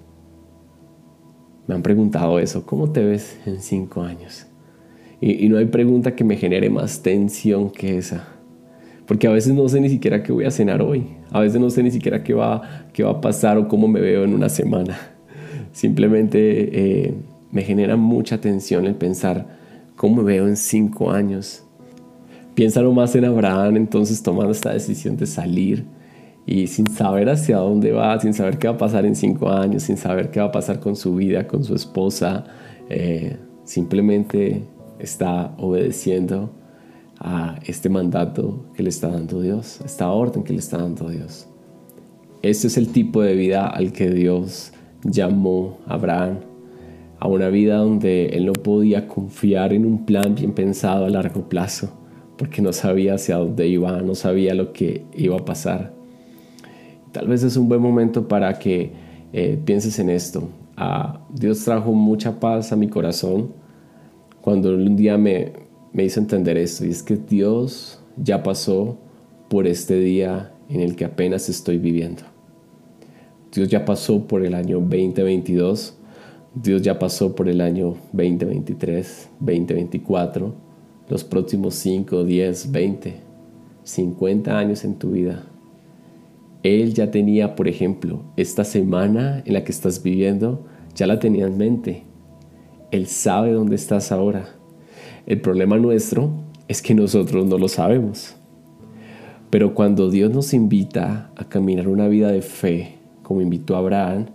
Me 1.67 1.75
han 1.75 1.84
preguntado 1.84 2.39
eso, 2.39 2.65
¿cómo 2.65 2.91
te 2.91 3.03
ves 3.03 3.38
en 3.46 3.62
cinco 3.62 4.01
años? 4.01 4.48
Y, 5.22 5.46
y 5.46 5.50
no 5.50 5.60
hay 5.60 5.65
pregunta 5.65 6.15
que 6.15 6.24
me 6.24 6.38
genere 6.38 6.72
más 6.72 7.03
tensión 7.03 7.70
que 7.70 8.00
esa. 8.00 8.25
Porque 9.05 9.27
a 9.27 9.32
veces 9.32 9.53
no 9.53 9.70
sé 9.70 9.79
ni 9.79 9.89
siquiera 9.89 10.24
qué 10.24 10.32
voy 10.32 10.46
a 10.46 10.51
cenar 10.51 10.82
hoy. 10.82 11.05
A 11.29 11.41
veces 11.41 11.62
no 11.62 11.70
sé 11.70 11.84
ni 11.84 11.91
siquiera 11.91 12.24
qué 12.24 12.34
va, 12.34 12.88
qué 12.94 13.03
va 13.03 13.12
a 13.12 13.22
pasar 13.22 13.60
o 13.60 13.67
cómo 13.67 13.88
me 13.88 14.01
veo 14.01 14.24
en 14.24 14.34
una 14.34 14.50
semana. 14.50 14.98
Simplemente 15.72 16.39
eh, 17.05 17.13
me 17.51 17.62
genera 17.62 17.96
mucha 17.96 18.41
tensión 18.41 18.88
el 18.88 18.96
pensar 18.96 19.64
cómo 19.95 20.17
me 20.17 20.23
veo 20.23 20.47
en 20.47 20.57
cinco 20.57 21.11
años. 21.11 21.63
Piénsalo 22.53 22.93
más 22.93 23.15
en 23.15 23.25
Abraham 23.25 23.77
entonces 23.77 24.23
tomando 24.23 24.51
esta 24.51 24.71
decisión 24.71 25.17
de 25.17 25.25
salir 25.25 25.85
y 26.45 26.67
sin 26.67 26.87
saber 26.87 27.29
hacia 27.29 27.57
dónde 27.57 27.91
va, 27.91 28.19
sin 28.19 28.33
saber 28.33 28.57
qué 28.59 28.67
va 28.67 28.75
a 28.75 28.77
pasar 28.77 29.05
en 29.05 29.15
cinco 29.15 29.49
años, 29.49 29.83
sin 29.83 29.97
saber 29.97 30.31
qué 30.31 30.39
va 30.39 30.47
a 30.47 30.51
pasar 30.51 30.79
con 30.79 30.95
su 30.95 31.15
vida, 31.15 31.47
con 31.47 31.63
su 31.63 31.73
esposa, 31.73 32.45
eh, 32.89 33.37
simplemente 33.63 34.63
está 34.99 35.53
obedeciendo 35.57 36.51
a 37.19 37.59
este 37.65 37.89
mandato 37.89 38.65
que 38.75 38.83
le 38.83 38.89
está 38.89 39.07
dando 39.07 39.41
Dios, 39.41 39.81
a 39.81 39.85
esta 39.85 40.09
orden 40.11 40.43
que 40.43 40.53
le 40.53 40.59
está 40.59 40.77
dando 40.77 41.09
Dios. 41.09 41.47
Este 42.41 42.67
es 42.67 42.77
el 42.77 42.89
tipo 42.89 43.21
de 43.21 43.33
vida 43.33 43.67
al 43.67 43.91
que 43.91 44.11
Dios 44.11 44.71
llamó 45.03 45.79
a 45.87 45.95
Abraham, 45.95 46.39
a 47.19 47.27
una 47.27 47.50
vida 47.50 47.77
donde 47.77 48.27
él 48.27 48.45
no 48.45 48.53
podía 48.53 49.07
confiar 49.07 49.74
en 49.74 49.86
un 49.86 50.05
plan 50.05 50.36
bien 50.36 50.53
pensado 50.53 51.05
a 51.05 51.10
largo 51.10 51.48
plazo, 51.48 51.89
porque 52.38 52.62
no 52.62 52.74
sabía 52.74 53.15
hacia 53.15 53.38
dónde 53.38 53.67
iba, 53.67 54.01
no 54.01 54.15
sabía 54.15 54.53
lo 54.53 54.74
que 54.74 55.05
iba 55.15 55.38
a 55.38 55.45
pasar. 55.45 55.93
Tal 57.12 57.27
vez 57.27 57.43
es 57.43 57.55
un 57.55 57.69
buen 57.69 57.81
momento 57.81 58.27
para 58.27 58.60
que 58.60 58.91
eh, 59.31 59.57
pienses 59.63 60.00
en 60.00 60.10
esto. 60.10 60.50
Ah, 60.75 61.22
Dios 61.34 61.63
trajo 61.63 61.93
mucha 61.93 62.39
paz 62.39 62.72
a 62.74 62.75
mi 62.75 62.89
corazón 62.89 63.53
cuando 64.41 64.75
un 64.75 64.95
día 64.95 65.17
me, 65.17 65.53
me 65.93 66.03
hizo 66.03 66.19
entender 66.19 66.57
esto 66.57 66.86
y 66.86 66.89
es 66.89 67.01
que 67.01 67.15
Dios 67.15 68.01
ya 68.17 68.43
pasó 68.43 68.98
por 69.50 69.67
este 69.67 69.98
día 70.00 70.51
en 70.69 70.81
el 70.81 70.95
que 70.95 71.05
apenas 71.05 71.48
estoy 71.50 71.77
viviendo. 71.77 72.24
Dios 73.53 73.69
ya 73.69 73.86
pasó 73.86 74.27
por 74.27 74.45
el 74.45 74.53
año 74.53 74.79
2022, 74.79 75.98
Dios 76.55 76.81
ya 76.81 76.97
pasó 76.97 77.35
por 77.35 77.50
el 77.50 77.59
año 77.59 77.95
2023, 78.13 79.29
2024, 79.41 80.53
los 81.09 81.24
próximos 81.25 81.75
5, 81.75 82.24
10, 82.24 82.71
20, 82.71 83.13
50 83.83 84.57
años 84.57 84.85
en 84.85 84.95
tu 84.95 85.12
vida. 85.12 85.43
Él 86.63 86.93
ya 86.93 87.12
tenía, 87.12 87.57
por 87.57 87.67
ejemplo, 87.67 88.21
esta 88.38 88.63
semana 88.63 89.43
en 89.45 89.53
la 89.53 89.65
que 89.65 89.74
estás 89.74 90.01
viviendo, 90.01 90.65
ya 90.95 91.07
la 91.07 91.19
tenía 91.19 91.45
en 91.45 91.57
mente. 91.57 92.03
Él 92.89 93.07
sabe 93.07 93.51
dónde 93.51 93.75
estás 93.75 94.13
ahora. 94.13 94.47
El 95.25 95.41
problema 95.41 95.77
nuestro 95.77 96.31
es 96.69 96.81
que 96.81 96.95
nosotros 96.95 97.45
no 97.45 97.57
lo 97.57 97.67
sabemos. 97.67 98.33
Pero 99.50 99.75
cuando 99.75 100.09
Dios 100.09 100.31
nos 100.31 100.53
invita 100.53 101.31
a 101.35 101.43
caminar 101.50 101.89
una 101.89 102.07
vida 102.07 102.31
de 102.31 102.41
fe, 102.41 102.95
como 103.24 103.41
invitó 103.41 103.75
a 103.75 103.79
Abraham, 103.79 104.27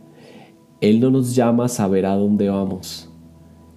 Él 0.81 0.99
no 0.99 1.11
nos 1.11 1.35
llama 1.35 1.67
a 1.67 1.69
saber 1.69 2.07
a 2.07 2.15
dónde 2.17 2.49
vamos, 2.49 3.11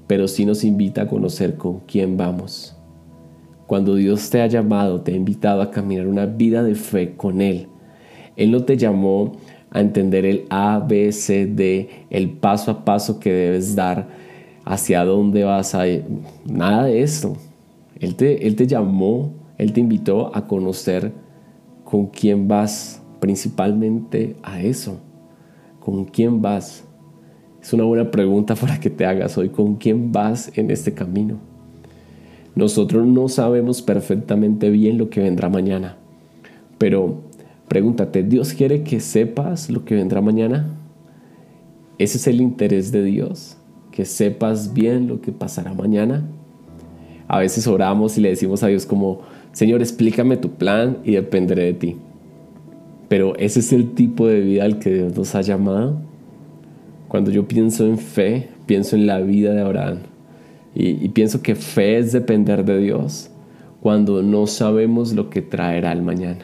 pero 0.08 0.28
sí 0.28 0.46
nos 0.46 0.64
invita 0.64 1.02
a 1.02 1.08
conocer 1.08 1.58
con 1.58 1.82
quién 1.82 2.16
vamos. 2.16 2.78
Cuando 3.68 3.96
Dios 3.96 4.30
te 4.30 4.42
ha 4.42 4.48
llamado, 4.48 5.02
te 5.02 5.12
ha 5.12 5.16
invitado 5.16 5.62
a 5.62 5.70
caminar 5.70 6.08
una 6.08 6.26
vida 6.26 6.64
de 6.64 6.76
fe 6.76 7.16
con 7.18 7.42
Él, 7.42 7.68
Él 8.38 8.52
no 8.52 8.64
te 8.64 8.78
llamó 8.78 9.34
a 9.70 9.82
entender 9.82 10.26
el 10.26 10.46
A, 10.50 10.80
B, 10.80 11.12
C, 11.12 11.46
D, 11.46 11.90
el 12.10 12.30
paso 12.30 12.72
a 12.72 12.86
paso 12.86 13.20
que 13.20 13.34
debes 13.34 13.76
dar 13.76 14.08
hacia 14.64 15.04
dónde 15.04 15.44
vas 15.44 15.76
a 15.76 15.88
ir. 15.88 16.06
Nada 16.46 16.86
de 16.86 17.02
esto. 17.02 17.36
Él 18.00 18.16
te, 18.16 18.48
él 18.48 18.56
te 18.56 18.68
llamó, 18.68 19.34
Él 19.58 19.74
te 19.74 19.80
invitó 19.80 20.34
a 20.36 20.48
conocer 20.48 21.12
con 21.84 22.08
quién 22.08 22.48
vas, 22.48 23.02
principalmente 23.20 24.36
a 24.44 24.62
eso. 24.62 25.00
¿Con 25.80 26.06
quién 26.06 26.42
vas? 26.42 26.86
Es 27.64 27.74
una 27.74 27.86
buena 27.86 28.12
pregunta 28.12 28.54
para 28.56 28.80
que 28.80 28.92
te 28.92 29.08
hagas 29.08 29.38
hoy. 29.40 29.50
¿Con 29.50 29.78
quién 29.78 30.12
vas 30.12 30.52
en 30.56 30.70
este 30.70 30.94
camino? 30.94 31.38
Nosotros 32.54 33.08
no 33.08 33.28
sabemos 33.30 33.82
perfectamente 33.82 34.70
bien 34.70 35.00
lo 35.00 35.10
que 35.10 35.22
vendrá 35.22 35.50
mañana, 35.50 35.98
pero 36.78 37.22
pregúntate, 37.68 38.22
¿Dios 38.22 38.54
quiere 38.54 38.84
que 38.84 39.00
sepas 39.00 39.72
lo 39.72 39.86
que 39.86 39.96
vendrá 39.96 40.22
mañana? 40.22 40.68
¿Ese 41.98 42.18
es 42.18 42.28
el 42.28 42.42
interés 42.42 42.92
de 42.92 43.04
Dios? 43.04 43.58
que 43.94 44.06
sepas 44.06 44.74
bien 44.74 45.08
lo 45.08 45.22
que 45.22 45.32
pasará 45.32 45.74
mañana. 45.74 46.26
A 47.28 47.40
veces 47.40 47.68
oramos 47.68 48.18
y 48.18 48.22
le 48.22 48.30
decimos 48.30 48.64
a 48.64 48.68
Dios 48.68 48.86
como, 48.86 49.22
Señor, 49.54 49.82
explícame 49.82 50.36
tu 50.36 50.50
plan 50.50 50.98
y 51.04 51.14
dependeré 51.14 51.66
de 51.66 51.74
ti. 51.74 51.96
Pero 53.08 53.36
ese 53.38 53.60
es 53.60 53.72
el 53.72 53.92
tipo 53.92 54.28
de 54.28 54.42
vida 54.42 54.64
al 54.64 54.80
que 54.80 54.94
Dios 54.94 55.16
nos 55.16 55.36
ha 55.36 55.42
llamado. 55.42 56.02
Cuando 57.14 57.30
yo 57.30 57.48
pienso 57.48 57.86
en 57.86 58.00
fe, 58.00 58.48
pienso 58.66 58.96
en 58.96 59.06
la 59.06 59.20
vida 59.20 59.54
de 59.54 59.62
Abraham. 59.62 60.00
Y, 60.74 61.06
y 61.06 61.10
pienso 61.10 61.44
que 61.44 61.54
fe 61.54 62.00
es 62.00 62.12
depender 62.12 62.66
de 62.66 62.80
Dios 62.80 63.30
cuando 63.82 64.24
no 64.24 64.48
sabemos 64.48 65.14
lo 65.14 65.30
que 65.30 65.44
traerá 65.44 65.92
el 65.92 66.02
mañana. 66.02 66.44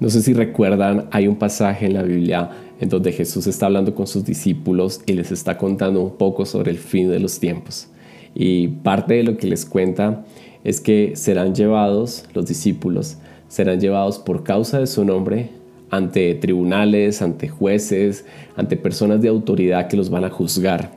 No 0.00 0.10
sé 0.10 0.20
si 0.20 0.32
recuerdan, 0.32 1.06
hay 1.12 1.28
un 1.28 1.36
pasaje 1.36 1.86
en 1.86 1.94
la 1.94 2.02
Biblia 2.02 2.50
en 2.80 2.88
donde 2.88 3.12
Jesús 3.12 3.46
está 3.46 3.66
hablando 3.66 3.94
con 3.94 4.08
sus 4.08 4.24
discípulos 4.24 5.00
y 5.06 5.12
les 5.12 5.30
está 5.30 5.56
contando 5.56 6.02
un 6.02 6.16
poco 6.16 6.44
sobre 6.44 6.72
el 6.72 6.78
fin 6.78 7.08
de 7.08 7.20
los 7.20 7.38
tiempos. 7.38 7.86
Y 8.34 8.66
parte 8.66 9.14
de 9.14 9.22
lo 9.22 9.36
que 9.36 9.46
les 9.46 9.64
cuenta 9.64 10.24
es 10.64 10.80
que 10.80 11.14
serán 11.14 11.54
llevados, 11.54 12.24
los 12.34 12.46
discípulos, 12.46 13.18
serán 13.46 13.78
llevados 13.78 14.18
por 14.18 14.42
causa 14.42 14.80
de 14.80 14.88
su 14.88 15.04
nombre 15.04 15.50
ante 15.90 16.34
tribunales, 16.34 17.22
ante 17.22 17.48
jueces, 17.48 18.24
ante 18.56 18.76
personas 18.76 19.20
de 19.22 19.28
autoridad 19.28 19.88
que 19.88 19.96
los 19.96 20.10
van 20.10 20.24
a 20.24 20.30
juzgar. 20.30 20.96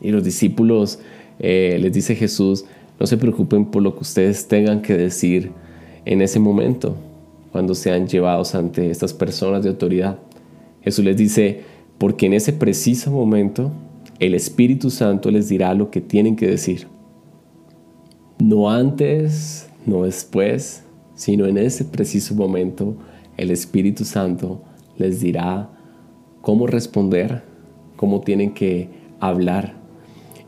Y 0.00 0.10
los 0.10 0.24
discípulos 0.24 0.98
eh, 1.38 1.78
les 1.80 1.92
dice 1.92 2.14
Jesús, 2.14 2.64
no 2.98 3.06
se 3.06 3.16
preocupen 3.16 3.66
por 3.66 3.82
lo 3.82 3.94
que 3.94 4.00
ustedes 4.00 4.46
tengan 4.48 4.82
que 4.82 4.96
decir 4.96 5.50
en 6.04 6.20
ese 6.20 6.38
momento, 6.38 6.96
cuando 7.52 7.74
sean 7.74 8.08
llevados 8.08 8.54
ante 8.54 8.90
estas 8.90 9.12
personas 9.12 9.62
de 9.62 9.68
autoridad. 9.68 10.18
Jesús 10.82 11.04
les 11.04 11.16
dice, 11.16 11.60
porque 11.98 12.26
en 12.26 12.32
ese 12.32 12.52
preciso 12.52 13.10
momento 13.10 13.70
el 14.18 14.34
Espíritu 14.34 14.90
Santo 14.90 15.30
les 15.30 15.48
dirá 15.48 15.74
lo 15.74 15.90
que 15.90 16.00
tienen 16.00 16.34
que 16.36 16.46
decir. 16.46 16.86
No 18.38 18.70
antes, 18.70 19.68
no 19.86 20.04
después, 20.04 20.84
sino 21.14 21.46
en 21.46 21.58
ese 21.58 21.84
preciso 21.84 22.34
momento 22.34 22.96
el 23.36 23.50
Espíritu 23.50 24.04
Santo 24.04 24.62
les 24.96 25.20
dirá 25.20 25.68
cómo 26.40 26.66
responder, 26.66 27.42
cómo 27.96 28.20
tienen 28.20 28.52
que 28.52 28.88
hablar. 29.20 29.74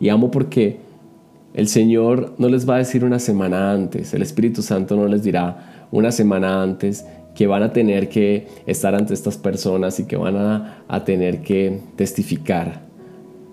Y 0.01 0.09
amo 0.09 0.31
porque 0.31 0.81
el 1.55 1.69
Señor 1.69 2.35
no 2.39 2.49
les 2.49 2.69
va 2.69 2.75
a 2.75 2.79
decir 2.79 3.05
una 3.05 3.19
semana 3.19 3.73
antes, 3.73 4.13
el 4.13 4.23
Espíritu 4.23 4.63
Santo 4.63 4.97
no 4.97 5.07
les 5.07 5.23
dirá 5.23 5.87
una 5.93 6.11
semana 6.11 6.63
antes 6.63 7.07
que 7.35 7.47
van 7.47 7.63
a 7.63 7.73
tener 7.73 8.09
que 8.09 8.47
estar 8.67 8.95
ante 8.95 9.15
estas 9.15 9.37
personas 9.37 9.99
y 10.01 10.05
que 10.05 10.17
van 10.17 10.37
a, 10.37 11.05
tener 11.05 11.43
que 11.43 11.81
testificar. 11.97 12.83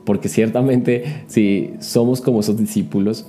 Porque 0.05 0.29
ciertamente 0.29 1.23
si 1.27 1.73
somos 1.79 2.21
como 2.21 2.39
esos 2.39 2.57
discípulos, 2.57 3.25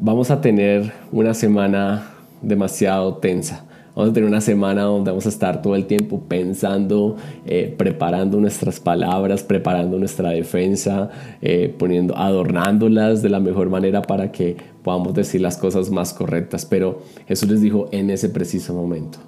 vamos 0.00 0.30
a 0.30 0.40
tener 0.40 0.92
una 1.10 1.34
semana 1.34 2.10
demasiado 2.40 3.16
tensa. 3.16 3.64
Vamos 3.94 4.10
a 4.10 4.14
tener 4.14 4.28
una 4.28 4.40
semana 4.40 4.84
donde 4.84 5.10
vamos 5.10 5.26
a 5.26 5.28
estar 5.28 5.60
todo 5.60 5.76
el 5.76 5.84
tiempo 5.84 6.22
pensando, 6.26 7.16
eh, 7.44 7.74
preparando 7.76 8.40
nuestras 8.40 8.80
palabras, 8.80 9.42
preparando 9.42 9.98
nuestra 9.98 10.30
defensa, 10.30 11.10
eh, 11.42 11.74
poniendo, 11.78 12.16
adornándolas 12.16 13.20
de 13.20 13.28
la 13.28 13.38
mejor 13.38 13.68
manera 13.68 14.00
para 14.00 14.32
que 14.32 14.56
podamos 14.82 15.12
decir 15.12 15.42
las 15.42 15.58
cosas 15.58 15.90
más 15.90 16.14
correctas. 16.14 16.64
Pero 16.64 17.02
Jesús 17.28 17.50
les 17.50 17.60
dijo 17.60 17.88
en 17.92 18.08
ese 18.08 18.30
preciso 18.30 18.72
momento. 18.72 19.18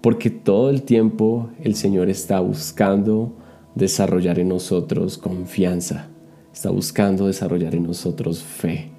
Porque 0.00 0.30
todo 0.30 0.70
el 0.70 0.84
tiempo 0.84 1.50
el 1.62 1.74
Señor 1.74 2.08
está 2.08 2.40
buscando 2.40 3.34
desarrollar 3.74 4.38
en 4.38 4.48
nosotros 4.48 5.18
confianza, 5.18 6.08
está 6.52 6.70
buscando 6.70 7.26
desarrollar 7.26 7.74
en 7.74 7.82
nosotros 7.82 8.42
fe. 8.42 8.90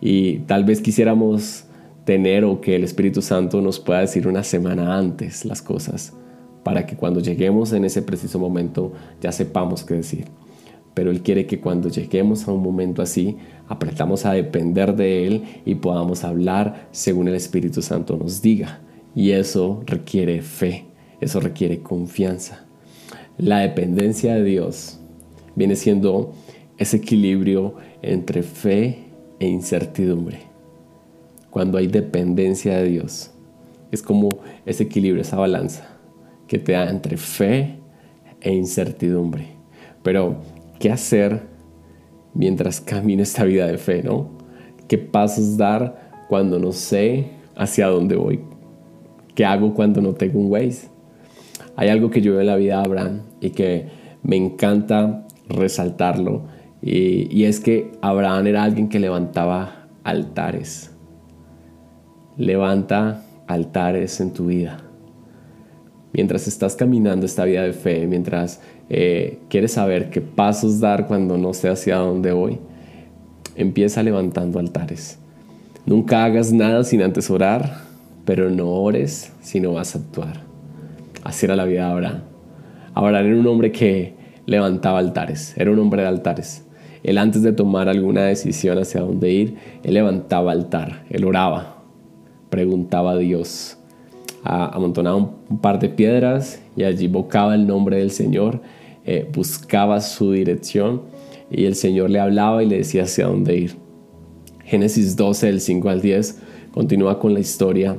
Y 0.00 0.38
tal 0.40 0.64
vez 0.64 0.80
quisiéramos 0.80 1.64
tener 2.08 2.42
o 2.46 2.62
que 2.62 2.74
el 2.74 2.84
Espíritu 2.84 3.20
Santo 3.20 3.60
nos 3.60 3.78
pueda 3.78 4.00
decir 4.00 4.26
una 4.26 4.42
semana 4.42 4.96
antes 4.96 5.44
las 5.44 5.60
cosas, 5.60 6.14
para 6.62 6.86
que 6.86 6.96
cuando 6.96 7.20
lleguemos 7.20 7.74
en 7.74 7.84
ese 7.84 8.00
preciso 8.00 8.38
momento 8.38 8.94
ya 9.20 9.30
sepamos 9.30 9.84
qué 9.84 9.96
decir. 9.96 10.24
pero 10.94 11.10
Él 11.10 11.20
quiere 11.20 11.44
que 11.46 11.60
cuando 11.60 11.90
lleguemos 11.90 12.48
a 12.48 12.52
un 12.52 12.62
momento 12.62 13.02
así, 13.02 13.36
apretamos 13.68 14.24
a 14.24 14.32
depender 14.32 14.96
de 14.96 15.26
Él 15.26 15.42
y 15.66 15.74
podamos 15.74 16.24
hablar 16.24 16.88
según 16.92 17.28
el 17.28 17.34
Espíritu 17.34 17.82
Santo 17.82 18.16
nos 18.16 18.40
diga. 18.40 18.80
Y 19.14 19.32
eso 19.32 19.82
requiere 19.84 20.40
fe, 20.40 20.86
eso 21.20 21.40
requiere 21.40 21.82
confianza. 21.82 22.64
La 23.36 23.58
dependencia 23.58 24.34
de 24.34 24.44
Dios 24.44 24.98
viene 25.56 25.76
siendo 25.76 26.32
ese 26.78 26.96
equilibrio 26.96 27.74
entre 28.00 28.42
fe 28.42 29.10
e 29.38 29.46
incertidumbre. 29.46 30.47
Cuando 31.58 31.78
hay 31.78 31.88
dependencia 31.88 32.76
de 32.76 32.84
Dios, 32.84 33.32
es 33.90 34.00
como 34.00 34.28
ese 34.64 34.84
equilibrio, 34.84 35.22
esa 35.22 35.38
balanza 35.38 35.88
que 36.46 36.56
te 36.56 36.70
da 36.70 36.88
entre 36.88 37.16
fe 37.16 37.80
e 38.40 38.54
incertidumbre. 38.54 39.56
Pero, 40.04 40.36
¿qué 40.78 40.92
hacer 40.92 41.42
mientras 42.32 42.80
camino 42.80 43.24
esta 43.24 43.42
vida 43.42 43.66
de 43.66 43.76
fe, 43.76 44.04
no? 44.04 44.38
¿Qué 44.86 44.98
pasos 44.98 45.56
dar 45.56 46.12
cuando 46.28 46.60
no 46.60 46.70
sé 46.70 47.32
hacia 47.56 47.88
dónde 47.88 48.14
voy? 48.14 48.38
¿Qué 49.34 49.44
hago 49.44 49.74
cuando 49.74 50.00
no 50.00 50.14
tengo 50.14 50.38
un 50.38 50.52
Waze? 50.52 50.86
Hay 51.74 51.88
algo 51.88 52.08
que 52.08 52.20
yo 52.20 52.34
veo 52.34 52.42
en 52.42 52.46
la 52.46 52.54
vida 52.54 52.76
de 52.76 52.86
Abraham 52.86 53.22
y 53.40 53.50
que 53.50 53.88
me 54.22 54.36
encanta 54.36 55.26
resaltarlo 55.48 56.44
y, 56.80 57.36
y 57.36 57.46
es 57.46 57.58
que 57.58 57.90
Abraham 58.00 58.46
era 58.46 58.62
alguien 58.62 58.88
que 58.88 59.00
levantaba 59.00 59.88
altares. 60.04 60.94
Levanta 62.38 63.24
altares 63.48 64.20
en 64.20 64.32
tu 64.32 64.46
vida. 64.46 64.78
Mientras 66.12 66.46
estás 66.46 66.76
caminando 66.76 67.26
esta 67.26 67.44
vida 67.44 67.64
de 67.64 67.72
fe, 67.72 68.06
mientras 68.06 68.60
eh, 68.88 69.40
quieres 69.48 69.72
saber 69.72 70.08
qué 70.10 70.20
pasos 70.20 70.78
dar 70.78 71.08
cuando 71.08 71.36
no 71.36 71.52
sé 71.52 71.68
hacia 71.68 71.96
dónde 71.96 72.30
voy, 72.30 72.60
empieza 73.56 74.04
levantando 74.04 74.60
altares. 74.60 75.18
Nunca 75.84 76.24
hagas 76.24 76.52
nada 76.52 76.84
sin 76.84 77.02
antes 77.02 77.28
orar, 77.28 77.78
pero 78.24 78.48
no 78.50 78.68
ores 78.68 79.32
si 79.40 79.58
no 79.58 79.72
vas 79.72 79.96
a 79.96 79.98
actuar. 79.98 80.40
Así 81.24 81.44
era 81.44 81.56
la 81.56 81.64
vida 81.64 81.86
de 81.86 81.92
Abraham. 81.92 82.20
Abraham 82.94 83.26
era 83.26 83.36
un 83.36 83.46
hombre 83.48 83.72
que 83.72 84.14
levantaba 84.46 85.00
altares, 85.00 85.54
era 85.56 85.72
un 85.72 85.78
hombre 85.80 86.02
de 86.02 86.08
altares. 86.08 86.64
Él 87.02 87.18
antes 87.18 87.42
de 87.42 87.52
tomar 87.52 87.88
alguna 87.88 88.22
decisión 88.22 88.78
hacia 88.78 89.00
dónde 89.00 89.32
ir, 89.32 89.56
él 89.82 89.94
levantaba 89.94 90.52
altar, 90.52 91.04
él 91.10 91.24
oraba, 91.24 91.77
preguntaba 92.50 93.12
a 93.12 93.16
Dios, 93.16 93.78
amontonaba 94.44 95.16
un 95.16 95.58
par 95.60 95.78
de 95.78 95.88
piedras 95.88 96.62
y 96.76 96.84
allí 96.84 97.06
invocaba 97.06 97.54
el 97.54 97.66
nombre 97.66 97.98
del 97.98 98.10
Señor, 98.10 98.60
eh, 99.04 99.28
buscaba 99.32 100.00
su 100.00 100.32
dirección 100.32 101.02
y 101.50 101.64
el 101.64 101.74
Señor 101.74 102.10
le 102.10 102.20
hablaba 102.20 102.62
y 102.62 102.66
le 102.66 102.78
decía 102.78 103.04
hacia 103.04 103.26
dónde 103.26 103.56
ir. 103.56 103.76
Génesis 104.64 105.16
12, 105.16 105.46
del 105.46 105.60
5 105.60 105.88
al 105.88 106.00
10, 106.02 106.38
continúa 106.72 107.18
con 107.18 107.32
la 107.32 107.40
historia 107.40 107.96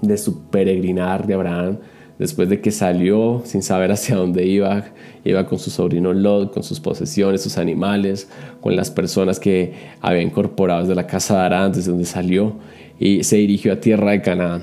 de 0.00 0.16
su 0.16 0.48
peregrinar 0.48 1.26
de 1.26 1.34
Abraham 1.34 1.78
después 2.18 2.48
de 2.48 2.60
que 2.60 2.70
salió 2.70 3.42
sin 3.44 3.62
saber 3.62 3.92
hacia 3.92 4.16
dónde 4.16 4.46
iba, 4.46 4.84
iba 5.24 5.46
con 5.46 5.58
su 5.58 5.70
sobrino 5.70 6.12
Lot, 6.12 6.52
con 6.52 6.62
sus 6.62 6.80
posesiones, 6.80 7.42
sus 7.42 7.58
animales, 7.58 8.28
con 8.60 8.76
las 8.76 8.90
personas 8.90 9.40
que 9.40 9.74
había 10.00 10.22
incorporado 10.22 10.82
desde 10.82 10.94
la 10.94 11.06
casa 11.06 11.38
de 11.38 11.40
Arán, 11.46 11.72
desde 11.72 11.90
donde 11.90 12.06
salió, 12.06 12.56
y 12.98 13.24
se 13.24 13.36
dirigió 13.36 13.72
a 13.72 13.80
tierra 13.80 14.12
de 14.12 14.22
Canaán. 14.22 14.62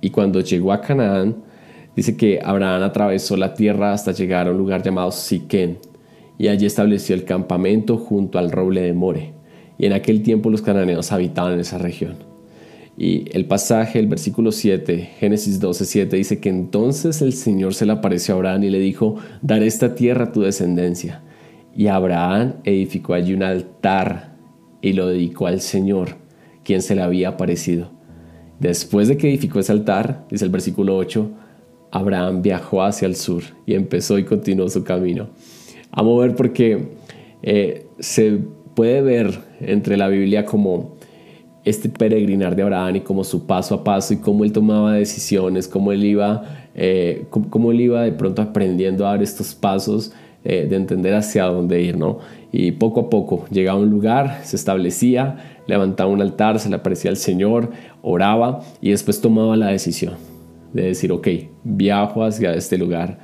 Y 0.00 0.10
cuando 0.10 0.40
llegó 0.40 0.72
a 0.72 0.80
Canaán, 0.80 1.36
dice 1.96 2.16
que 2.16 2.40
Abraham 2.44 2.82
atravesó 2.82 3.36
la 3.36 3.54
tierra 3.54 3.92
hasta 3.92 4.12
llegar 4.12 4.46
a 4.46 4.50
un 4.50 4.58
lugar 4.58 4.82
llamado 4.82 5.10
Siquén, 5.10 5.78
y 6.38 6.48
allí 6.48 6.66
estableció 6.66 7.14
el 7.14 7.24
campamento 7.24 7.96
junto 7.96 8.38
al 8.38 8.50
roble 8.50 8.82
de 8.82 8.92
More. 8.92 9.32
Y 9.78 9.86
en 9.86 9.92
aquel 9.92 10.22
tiempo 10.22 10.50
los 10.50 10.62
cananeos 10.62 11.10
habitaban 11.12 11.54
en 11.54 11.60
esa 11.60 11.78
región. 11.78 12.33
Y 12.96 13.24
el 13.36 13.46
pasaje, 13.46 13.98
el 13.98 14.06
versículo 14.06 14.52
7, 14.52 15.10
Génesis 15.18 15.58
12, 15.58 15.84
7, 15.84 16.16
dice 16.16 16.38
que 16.38 16.48
entonces 16.48 17.22
el 17.22 17.32
Señor 17.32 17.74
se 17.74 17.86
le 17.86 17.92
apareció 17.92 18.34
a 18.34 18.36
Abraham 18.36 18.64
y 18.64 18.70
le 18.70 18.78
dijo, 18.78 19.16
daré 19.42 19.66
esta 19.66 19.94
tierra 19.94 20.26
a 20.26 20.32
tu 20.32 20.42
descendencia. 20.42 21.22
Y 21.76 21.88
Abraham 21.88 22.54
edificó 22.62 23.14
allí 23.14 23.34
un 23.34 23.42
altar 23.42 24.36
y 24.80 24.92
lo 24.92 25.08
dedicó 25.08 25.48
al 25.48 25.60
Señor, 25.60 26.16
quien 26.62 26.82
se 26.82 26.94
le 26.94 27.02
había 27.02 27.30
aparecido. 27.30 27.90
Después 28.60 29.08
de 29.08 29.16
que 29.16 29.28
edificó 29.28 29.58
ese 29.58 29.72
altar, 29.72 30.26
dice 30.30 30.44
el 30.44 30.52
versículo 30.52 30.96
8, 30.96 31.30
Abraham 31.90 32.42
viajó 32.42 32.82
hacia 32.82 33.06
el 33.06 33.16
sur 33.16 33.42
y 33.66 33.74
empezó 33.74 34.18
y 34.18 34.24
continuó 34.24 34.68
su 34.68 34.84
camino. 34.84 35.30
A 35.90 36.02
mover 36.02 36.36
porque 36.36 36.90
eh, 37.42 37.86
se 37.98 38.38
puede 38.74 39.00
ver 39.00 39.38
entre 39.60 39.96
la 39.96 40.08
Biblia 40.08 40.44
como 40.44 40.96
este 41.64 41.88
peregrinar 41.88 42.54
de 42.54 42.62
Abraham 42.62 42.96
y 42.96 43.00
como 43.00 43.24
su 43.24 43.46
paso 43.46 43.74
a 43.74 43.84
paso 43.84 44.14
y 44.14 44.18
cómo 44.18 44.44
él 44.44 44.52
tomaba 44.52 44.94
decisiones, 44.94 45.66
cómo 45.66 45.92
él 45.92 46.04
iba, 46.04 46.44
eh, 46.74 47.24
cómo, 47.30 47.72
él 47.72 47.80
iba 47.80 48.02
de 48.02 48.12
pronto 48.12 48.42
aprendiendo 48.42 49.06
a 49.06 49.10
dar 49.10 49.22
estos 49.22 49.54
pasos 49.54 50.12
eh, 50.44 50.66
de 50.68 50.76
entender 50.76 51.14
hacia 51.14 51.44
dónde 51.44 51.80
ir, 51.80 51.96
¿no? 51.96 52.18
Y 52.52 52.72
poco 52.72 53.00
a 53.00 53.10
poco 53.10 53.46
llegaba 53.50 53.78
a 53.78 53.82
un 53.82 53.90
lugar, 53.90 54.40
se 54.44 54.56
establecía, 54.56 55.60
levantaba 55.66 56.10
un 56.10 56.20
altar, 56.20 56.58
se 56.58 56.68
le 56.68 56.76
aparecía 56.76 57.10
al 57.10 57.16
Señor, 57.16 57.70
oraba 58.02 58.60
y 58.80 58.90
después 58.90 59.20
tomaba 59.20 59.56
la 59.56 59.68
decisión 59.68 60.14
de 60.74 60.82
decir, 60.82 61.12
ok, 61.12 61.28
viajo 61.64 62.24
hacia 62.24 62.52
este 62.52 62.76
lugar. 62.76 63.18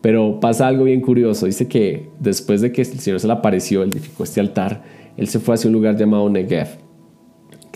Pero 0.00 0.38
pasa 0.40 0.68
algo 0.68 0.84
bien 0.84 1.00
curioso, 1.00 1.46
dice 1.46 1.66
que 1.66 2.10
después 2.20 2.60
de 2.60 2.70
que 2.70 2.82
el 2.82 2.86
Señor 2.86 3.18
se 3.18 3.26
le 3.26 3.32
apareció, 3.32 3.82
él 3.82 3.90
edificó 3.92 4.24
este 4.24 4.40
altar, 4.40 4.82
él 5.16 5.26
se 5.26 5.40
fue 5.40 5.54
hacia 5.54 5.68
un 5.68 5.74
lugar 5.74 5.96
llamado 5.96 6.28
Negev 6.28 6.87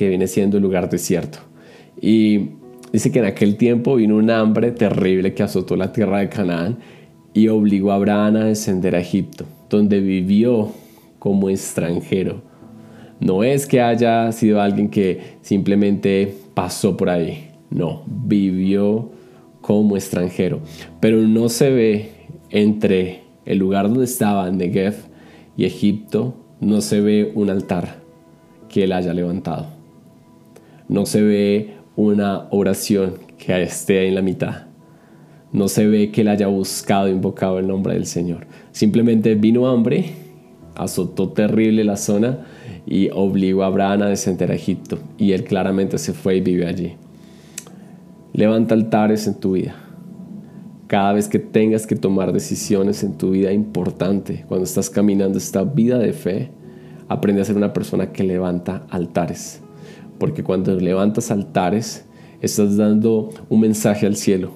que 0.03 0.09
viene 0.09 0.27
siendo 0.27 0.57
el 0.57 0.65
lugar 0.65 0.91
desierto. 0.91 1.39
Y 2.01 2.49
dice 2.93 3.13
que 3.13 3.21
en 3.21 3.27
aquel 3.27 3.57
tiempo 3.57 3.95
vino 3.95 4.17
un 4.17 4.31
hambre 4.31 4.73
terrible 4.73 5.33
que 5.33 5.45
azotó 5.45 5.77
la 5.77 5.93
tierra 5.93 6.19
de 6.19 6.29
Canaán 6.29 6.79
y 7.33 7.47
obligó 7.47 7.93
a 7.93 7.95
Abraham 7.95 8.37
a 8.37 8.45
descender 8.47 8.97
a 8.97 8.99
Egipto, 8.99 9.45
donde 9.71 10.01
vivió 10.01 10.71
como 11.21 11.49
extranjero. 11.49 12.43
No 13.21 13.45
es 13.45 13.65
que 13.65 13.81
haya 13.81 14.33
sido 14.33 14.61
alguien 14.61 14.89
que 14.89 15.37
simplemente 15.41 16.35
pasó 16.53 16.97
por 16.97 17.09
ahí, 17.09 17.51
no, 17.71 18.03
vivió 18.07 19.09
como 19.61 19.95
extranjero. 19.97 20.59
Pero 20.99 21.19
no 21.19 21.49
se 21.49 21.71
ve 21.71 22.11
entre 22.51 23.21
el 23.45 23.59
lugar 23.59 23.89
donde 23.89 24.07
estaba 24.07 24.51
Negev 24.51 24.97
y 25.57 25.65
Egipto, 25.65 26.35
no 26.61 26.81
se 26.81 27.01
ve 27.01 27.31
un 27.37 27.51
altar 27.51 28.03
que 28.69 28.83
él 28.83 28.93
haya 28.93 29.15
levantado 29.15 29.72
no 30.93 31.07
se 31.07 31.23
ve 31.23 31.75
una 31.97 32.49
oración 32.51 33.15
que 33.39 33.63
esté 33.63 34.07
en 34.09 34.15
la 34.15 34.21
mitad. 34.21 34.67
No 35.51 35.69
se 35.69 35.87
ve 35.87 36.11
que 36.11 36.21
él 36.21 36.29
haya 36.29 36.49
buscado, 36.49 37.09
invocado 37.09 37.59
el 37.59 37.67
nombre 37.67 37.95
del 37.95 38.05
Señor. 38.05 38.47
Simplemente 38.73 39.35
vino 39.35 39.69
hambre, 39.69 40.13
azotó 40.75 41.31
terrible 41.31 41.83
la 41.85 41.97
zona 41.97 42.41
y 42.85 43.09
obligó 43.11 43.63
a 43.63 43.69
Abraham 43.69 44.03
a 44.03 44.09
descender 44.09 44.51
a 44.51 44.55
Egipto. 44.55 44.99
Y 45.17 45.33
él 45.33 45.45
claramente 45.45 45.97
se 45.97 46.13
fue 46.13 46.37
y 46.37 46.41
vive 46.43 46.67
allí. 46.67 46.93
Levanta 48.35 48.75
altares 48.75 49.27
en 49.27 49.41
tu 49.41 49.53
vida. 49.53 49.75
Cada 50.89 51.15
vez 51.15 51.27
que 51.27 51.39
tengas 51.39 51.87
que 51.87 51.97
tomar 51.97 52.35
decisiones 52.35 53.03
en 53.03 53.17
tu 53.17 53.31
vida 53.31 53.51
importante, 53.51 54.45
cuando 54.47 54.65
estás 54.65 54.91
caminando 54.91 55.39
esta 55.39 55.65
vida 55.65 55.99
de 55.99 56.13
fe, 56.13 56.51
aprende 57.09 57.41
a 57.41 57.47
ser 57.47 57.57
una 57.57 57.73
persona 57.73 58.13
que 58.13 58.25
levanta 58.25 58.85
altares 58.91 59.63
porque 60.19 60.43
cuando 60.43 60.75
levantas 60.79 61.31
altares, 61.31 62.05
estás 62.41 62.77
dando 62.77 63.31
un 63.49 63.61
mensaje 63.61 64.07
al 64.07 64.17
cielo, 64.17 64.51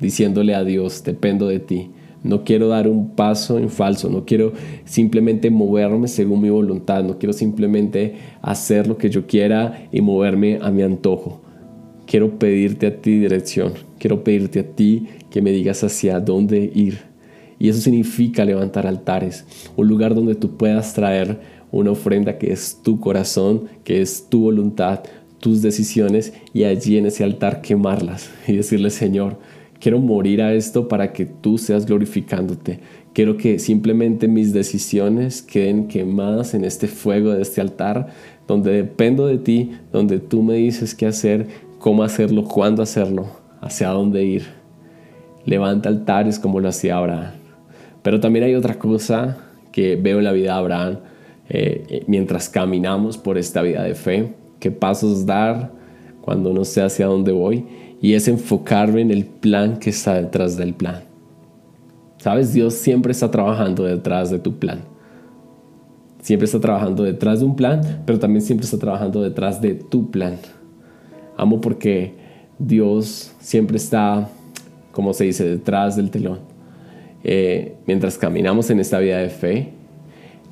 diciéndole 0.00 0.54
a 0.54 0.64
Dios, 0.64 1.02
dependo 1.04 1.48
de 1.48 1.58
ti. 1.58 1.90
No 2.22 2.44
quiero 2.44 2.68
dar 2.68 2.86
un 2.86 3.10
paso 3.10 3.58
en 3.58 3.68
falso, 3.68 4.08
no 4.08 4.24
quiero 4.24 4.52
simplemente 4.84 5.50
moverme 5.50 6.06
según 6.06 6.40
mi 6.40 6.50
voluntad, 6.50 7.02
no 7.02 7.18
quiero 7.18 7.32
simplemente 7.32 8.14
hacer 8.42 8.86
lo 8.86 8.96
que 8.96 9.10
yo 9.10 9.26
quiera 9.26 9.88
y 9.90 10.00
moverme 10.00 10.60
a 10.62 10.70
mi 10.70 10.82
antojo. 10.82 11.40
Quiero 12.06 12.38
pedirte 12.38 12.86
a 12.86 13.00
ti 13.00 13.18
dirección, 13.18 13.72
quiero 13.98 14.22
pedirte 14.22 14.60
a 14.60 14.66
ti 14.66 15.08
que 15.30 15.42
me 15.42 15.50
digas 15.50 15.82
hacia 15.82 16.20
dónde 16.20 16.70
ir. 16.72 16.98
Y 17.58 17.68
eso 17.68 17.80
significa 17.80 18.44
levantar 18.44 18.86
altares, 18.86 19.44
un 19.76 19.88
lugar 19.88 20.14
donde 20.14 20.34
tú 20.36 20.56
puedas 20.56 20.94
traer 20.94 21.40
una 21.72 21.90
ofrenda 21.90 22.38
que 22.38 22.52
es 22.52 22.78
tu 22.82 23.00
corazón, 23.00 23.68
que 23.82 24.00
es 24.00 24.28
tu 24.28 24.42
voluntad, 24.42 25.00
tus 25.40 25.60
decisiones 25.60 26.32
y 26.52 26.64
allí 26.64 26.98
en 26.98 27.06
ese 27.06 27.24
altar 27.24 27.62
quemarlas 27.62 28.30
y 28.46 28.54
decirle, 28.54 28.90
Señor, 28.90 29.38
quiero 29.80 29.98
morir 29.98 30.40
a 30.42 30.54
esto 30.54 30.86
para 30.86 31.12
que 31.12 31.26
tú 31.26 31.58
seas 31.58 31.86
glorificándote. 31.86 32.78
Quiero 33.12 33.36
que 33.36 33.58
simplemente 33.58 34.28
mis 34.28 34.52
decisiones 34.52 35.42
queden 35.42 35.88
quemadas 35.88 36.54
en 36.54 36.64
este 36.64 36.86
fuego 36.86 37.30
de 37.30 37.42
este 37.42 37.60
altar, 37.60 38.06
donde 38.46 38.72
dependo 38.72 39.26
de 39.26 39.38
ti, 39.38 39.72
donde 39.92 40.18
tú 40.18 40.42
me 40.42 40.54
dices 40.54 40.94
qué 40.94 41.06
hacer, 41.06 41.48
cómo 41.78 42.04
hacerlo, 42.04 42.44
cuándo 42.44 42.82
hacerlo, 42.82 43.26
hacia 43.60 43.88
dónde 43.88 44.24
ir. 44.24 44.44
Levanta 45.44 45.88
altares 45.88 46.38
como 46.38 46.60
lo 46.60 46.68
hacía 46.68 46.96
Abraham. 46.96 47.32
Pero 48.02 48.20
también 48.20 48.44
hay 48.44 48.54
otra 48.54 48.78
cosa 48.78 49.38
que 49.72 49.96
veo 49.96 50.18
en 50.18 50.24
la 50.24 50.32
vida 50.32 50.52
de 50.52 50.58
Abraham 50.58 50.98
eh, 51.54 52.02
mientras 52.06 52.48
caminamos 52.48 53.18
por 53.18 53.36
esta 53.36 53.60
vida 53.60 53.82
de 53.82 53.94
fe, 53.94 54.32
qué 54.58 54.70
pasos 54.70 55.26
dar 55.26 55.70
cuando 56.22 56.50
no 56.54 56.64
sé 56.64 56.80
hacia 56.80 57.06
dónde 57.06 57.30
voy, 57.32 57.66
y 58.00 58.14
es 58.14 58.26
enfocarme 58.26 59.02
en 59.02 59.10
el 59.10 59.26
plan 59.26 59.76
que 59.76 59.90
está 59.90 60.14
detrás 60.14 60.56
del 60.56 60.72
plan. 60.72 61.02
Sabes, 62.16 62.54
Dios 62.54 62.72
siempre 62.72 63.12
está 63.12 63.30
trabajando 63.30 63.84
detrás 63.84 64.30
de 64.30 64.38
tu 64.38 64.58
plan. 64.58 64.80
Siempre 66.22 66.46
está 66.46 66.58
trabajando 66.58 67.02
detrás 67.02 67.40
de 67.40 67.44
un 67.44 67.54
plan, 67.54 68.02
pero 68.06 68.18
también 68.18 68.40
siempre 68.40 68.64
está 68.64 68.78
trabajando 68.78 69.20
detrás 69.20 69.60
de 69.60 69.74
tu 69.74 70.10
plan. 70.10 70.38
Amo 71.36 71.60
porque 71.60 72.14
Dios 72.58 73.34
siempre 73.40 73.76
está, 73.76 74.26
como 74.92 75.12
se 75.12 75.24
dice, 75.24 75.44
detrás 75.44 75.96
del 75.96 76.10
telón. 76.10 76.38
Eh, 77.24 77.76
mientras 77.86 78.16
caminamos 78.16 78.70
en 78.70 78.80
esta 78.80 79.00
vida 79.00 79.18
de 79.18 79.28
fe, 79.28 79.81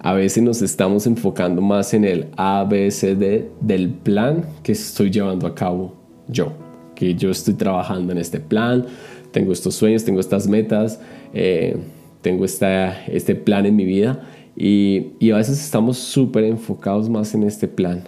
a 0.02 0.14
veces 0.14 0.42
nos 0.42 0.62
estamos 0.62 1.06
enfocando 1.06 1.60
más 1.60 1.92
en 1.92 2.04
el 2.04 2.28
ABCD 2.36 3.50
del 3.60 3.90
plan 3.90 4.46
que 4.62 4.72
estoy 4.72 5.10
llevando 5.10 5.46
a 5.46 5.54
cabo 5.54 5.94
yo. 6.26 6.54
Que 6.94 7.14
yo 7.14 7.30
estoy 7.30 7.54
trabajando 7.54 8.12
en 8.12 8.18
este 8.18 8.40
plan, 8.40 8.86
tengo 9.30 9.52
estos 9.52 9.74
sueños, 9.74 10.04
tengo 10.04 10.20
estas 10.20 10.48
metas, 10.48 11.00
eh, 11.34 11.76
tengo 12.22 12.46
esta, 12.46 13.04
este 13.06 13.34
plan 13.34 13.66
en 13.66 13.76
mi 13.76 13.84
vida. 13.84 14.26
Y, 14.56 15.12
y 15.18 15.32
a 15.32 15.36
veces 15.36 15.62
estamos 15.62 15.98
súper 15.98 16.44
enfocados 16.44 17.10
más 17.10 17.34
en 17.34 17.42
este 17.42 17.68
plan. 17.68 18.04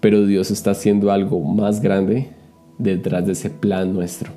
Pero 0.00 0.26
Dios 0.26 0.50
está 0.50 0.72
haciendo 0.72 1.10
algo 1.10 1.40
más 1.40 1.80
grande 1.80 2.28
detrás 2.78 3.24
de 3.24 3.32
ese 3.32 3.48
plan 3.48 3.94
nuestro. 3.94 4.30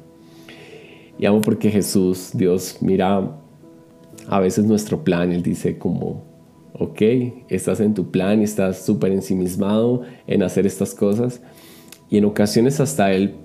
Y 1.19 1.25
amo 1.25 1.41
porque 1.41 1.69
Jesús, 1.69 2.31
Dios, 2.33 2.77
mira 2.79 3.37
a 4.27 4.39
veces 4.39 4.63
nuestro 4.65 5.03
plan, 5.03 5.33
Él 5.33 5.43
dice 5.43 5.77
como, 5.77 6.33
ok, 6.73 7.01
estás 7.49 7.79
en 7.79 7.93
tu 7.93 8.12
plan 8.12 8.41
y 8.41 8.43
estás 8.43 8.86
súper 8.86 9.12
ensimismado 9.12 10.01
en 10.27 10.43
hacer 10.43 10.65
estas 10.65 10.93
cosas. 10.93 11.41
Y 12.09 12.17
en 12.17 12.25
ocasiones 12.25 12.79
hasta 12.79 13.12
Él 13.12 13.36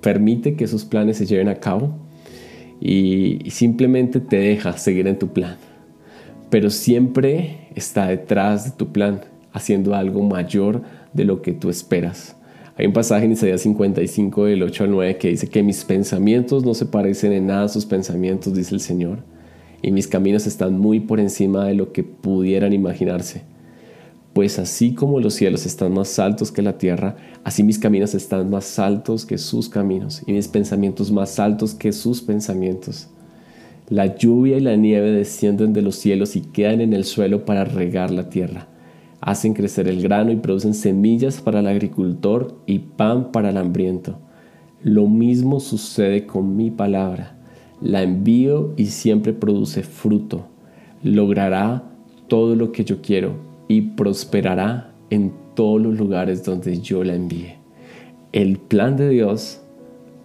permite 0.00 0.54
que 0.54 0.64
esos 0.64 0.84
planes 0.84 1.18
se 1.18 1.26
lleven 1.26 1.48
a 1.48 1.56
cabo 1.56 1.94
y, 2.80 3.46
y 3.46 3.50
simplemente 3.50 4.20
te 4.20 4.38
deja 4.38 4.76
seguir 4.76 5.06
en 5.06 5.18
tu 5.18 5.28
plan. 5.28 5.56
Pero 6.50 6.70
siempre 6.70 7.68
está 7.74 8.06
detrás 8.06 8.64
de 8.64 8.70
tu 8.70 8.92
plan, 8.92 9.20
haciendo 9.52 9.94
algo 9.94 10.22
mayor 10.22 10.82
de 11.12 11.24
lo 11.24 11.42
que 11.42 11.52
tú 11.52 11.68
esperas. 11.68 12.36
Hay 12.76 12.86
un 12.86 12.92
pasaje 12.92 13.24
en 13.24 13.32
Isaías 13.32 13.62
55 13.62 14.44
del 14.44 14.62
8 14.62 14.84
al 14.84 14.90
9 14.92 15.18
que 15.18 15.28
dice 15.30 15.48
que 15.48 15.64
mis 15.64 15.84
pensamientos 15.84 16.64
no 16.64 16.74
se 16.74 16.86
parecen 16.86 17.32
en 17.32 17.48
nada 17.48 17.64
a 17.64 17.68
sus 17.68 17.84
pensamientos, 17.84 18.54
dice 18.54 18.72
el 18.72 18.80
Señor, 18.80 19.24
y 19.82 19.90
mis 19.90 20.06
caminos 20.06 20.46
están 20.46 20.78
muy 20.78 21.00
por 21.00 21.20
encima 21.20 21.66
de 21.66 21.74
lo 21.74 21.92
que 21.92 22.02
pudieran 22.02 22.72
imaginarse. 22.72 23.42
Pues 24.32 24.58
así 24.58 24.94
como 24.94 25.20
los 25.20 25.34
cielos 25.34 25.66
están 25.66 25.92
más 25.94 26.18
altos 26.18 26.52
que 26.52 26.62
la 26.62 26.78
tierra, 26.78 27.16
así 27.44 27.62
mis 27.62 27.78
caminos 27.78 28.14
están 28.14 28.50
más 28.50 28.78
altos 28.78 29.26
que 29.26 29.38
sus 29.38 29.68
caminos, 29.68 30.22
y 30.26 30.32
mis 30.32 30.48
pensamientos 30.48 31.10
más 31.10 31.38
altos 31.38 31.74
que 31.74 31.92
sus 31.92 32.22
pensamientos. 32.22 33.08
La 33.88 34.16
lluvia 34.16 34.58
y 34.58 34.60
la 34.60 34.76
nieve 34.76 35.10
descienden 35.12 35.72
de 35.72 35.82
los 35.82 35.96
cielos 35.96 36.36
y 36.36 36.42
quedan 36.42 36.80
en 36.80 36.92
el 36.92 37.04
suelo 37.04 37.44
para 37.44 37.64
regar 37.64 38.10
la 38.10 38.28
tierra 38.28 38.68
hacen 39.20 39.54
crecer 39.54 39.88
el 39.88 40.02
grano 40.02 40.32
y 40.32 40.36
producen 40.36 40.74
semillas 40.74 41.40
para 41.40 41.60
el 41.60 41.66
agricultor 41.66 42.56
y 42.66 42.78
pan 42.78 43.32
para 43.32 43.50
el 43.50 43.56
hambriento. 43.56 44.18
Lo 44.82 45.08
mismo 45.08 45.60
sucede 45.60 46.26
con 46.26 46.56
mi 46.56 46.70
palabra. 46.70 47.37
La 47.80 48.02
envío 48.02 48.72
y 48.76 48.86
siempre 48.86 49.32
produce 49.32 49.82
fruto. 49.82 50.46
Logrará 51.02 51.84
todo 52.26 52.56
lo 52.56 52.72
que 52.72 52.84
yo 52.84 53.00
quiero 53.00 53.36
y 53.68 53.82
prosperará 53.82 54.92
en 55.10 55.32
todos 55.54 55.80
los 55.80 55.96
lugares 55.96 56.44
donde 56.44 56.80
yo 56.80 57.04
la 57.04 57.14
envíe. 57.14 57.54
El 58.32 58.58
plan 58.58 58.96
de 58.96 59.08
Dios 59.08 59.60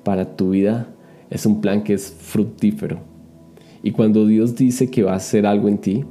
para 0.03 0.35
tu 0.35 0.51
vida 0.51 0.87
es 1.29 1.45
un 1.45 1.61
plan 1.61 1.83
que 1.83 1.93
es 1.93 2.11
fructífero. 2.11 2.99
Y 3.81 3.91
cuando 3.91 4.25
Dios 4.25 4.55
dice 4.55 4.89
que 4.89 5.03
va 5.03 5.13
a 5.13 5.17
hacer 5.17 5.45
algo 5.45 5.67
en 5.67 5.77
ti, 5.77 6.05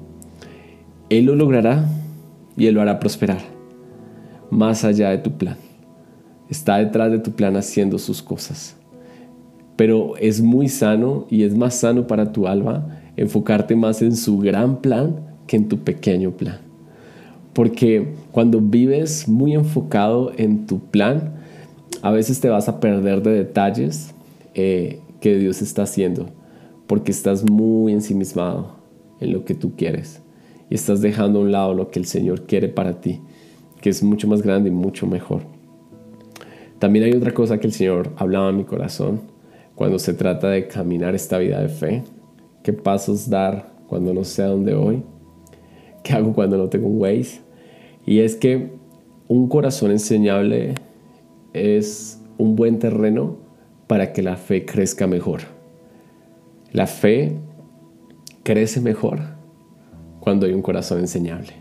Él 1.09 1.26
lo 1.26 1.35
logrará 1.35 1.87
y 2.57 2.66
Él 2.66 2.74
lo 2.74 2.83
hará 2.83 3.00
prosperar 3.00 3.52
más 4.52 4.85
allá 4.85 5.09
de 5.09 5.18
tu 5.18 5.33
plan. 5.33 5.57
Está 6.50 6.76
detrás 6.76 7.11
de 7.11 7.18
tu 7.18 7.33
plan 7.33 7.57
haciendo 7.57 7.98
sus 7.98 8.22
cosas. 8.22 8.76
Pero 9.76 10.16
es 10.16 10.40
muy 10.40 10.68
sano 10.68 11.26
y 11.30 11.44
es 11.44 11.54
más 11.54 11.74
sano 11.74 12.06
para 12.06 12.32
tu 12.32 12.46
alma 12.46 12.98
enfocarte 13.16 13.76
más 13.76 14.02
en 14.02 14.16
su 14.16 14.38
gran 14.38 14.80
plan 14.80 15.16
que 15.46 15.56
en 15.56 15.68
tu 15.68 15.78
pequeño 15.78 16.32
plan. 16.32 16.58
Porque 17.52 18.14
cuando 18.30 18.61
vives 18.61 19.28
muy 19.28 19.54
enfocado 19.54 20.32
en 20.37 20.66
tu 20.66 20.80
plan, 20.80 21.35
a 22.00 22.11
veces 22.11 22.40
te 22.40 22.48
vas 22.48 22.68
a 22.68 22.80
perder 22.80 23.22
de 23.22 23.32
detalles 23.32 24.14
eh, 24.54 25.00
que 25.20 25.37
Dios 25.37 25.62
está 25.62 25.82
haciendo, 25.82 26.26
porque 26.87 27.12
estás 27.12 27.48
muy 27.48 27.92
ensimismado 27.92 28.76
en 29.20 29.32
lo 29.32 29.44
que 29.44 29.54
tú 29.54 29.72
quieres 29.76 30.22
y 30.70 30.74
estás 30.74 31.00
dejando 31.02 31.38
a 31.38 31.42
un 31.42 31.52
lado 31.52 31.74
lo 31.74 31.90
que 31.90 31.98
el 31.98 32.06
Señor 32.06 32.46
quiere 32.46 32.68
para 32.68 33.00
ti, 33.00 33.20
que 33.80 33.90
es 33.90 34.02
mucho 34.02 34.26
más 34.26 34.42
grande 34.42 34.70
y 34.70 34.72
mucho 34.72 35.06
mejor. 35.06 35.42
También 36.78 37.04
hay 37.04 37.12
otra 37.12 37.35
cosa 37.35 37.61
que 37.61 37.66
el 37.66 37.72
Señor 37.72 38.11
hablaba 38.16 38.48
en 38.48 38.56
mi 38.56 38.64
corazón 38.64 39.31
cuando 39.74 39.98
se 39.98 40.14
trata 40.14 40.48
de 40.48 40.66
caminar 40.68 41.14
esta 41.14 41.38
vida 41.38 41.61
de 41.61 41.68
fe. 41.68 42.04
¿Qué 42.62 42.72
pasos 42.72 43.28
dar 43.28 43.72
cuando 43.88 44.14
no 44.14 44.24
sé 44.24 44.42
a 44.42 44.46
dónde 44.46 44.74
voy? 44.74 45.02
¿Qué 46.02 46.12
hago 46.12 46.32
cuando 46.32 46.56
no 46.56 46.68
tengo 46.68 46.88
un 46.88 47.00
Waze? 47.00 47.40
Y 48.06 48.20
es 48.20 48.37
que 48.37 48.72
un 49.28 49.48
corazón 49.48 49.90
enseñable 49.90 50.74
es 51.52 52.20
un 52.38 52.56
buen 52.56 52.78
terreno 52.78 53.37
para 53.87 54.12
que 54.12 54.22
la 54.22 54.37
fe 54.37 54.64
crezca 54.64 55.06
mejor. 55.06 55.42
La 56.72 56.87
fe 56.87 57.37
crece 58.42 58.80
mejor 58.80 59.20
cuando 60.20 60.46
hay 60.46 60.52
un 60.52 60.62
corazón 60.62 61.00
enseñable. 61.00 61.52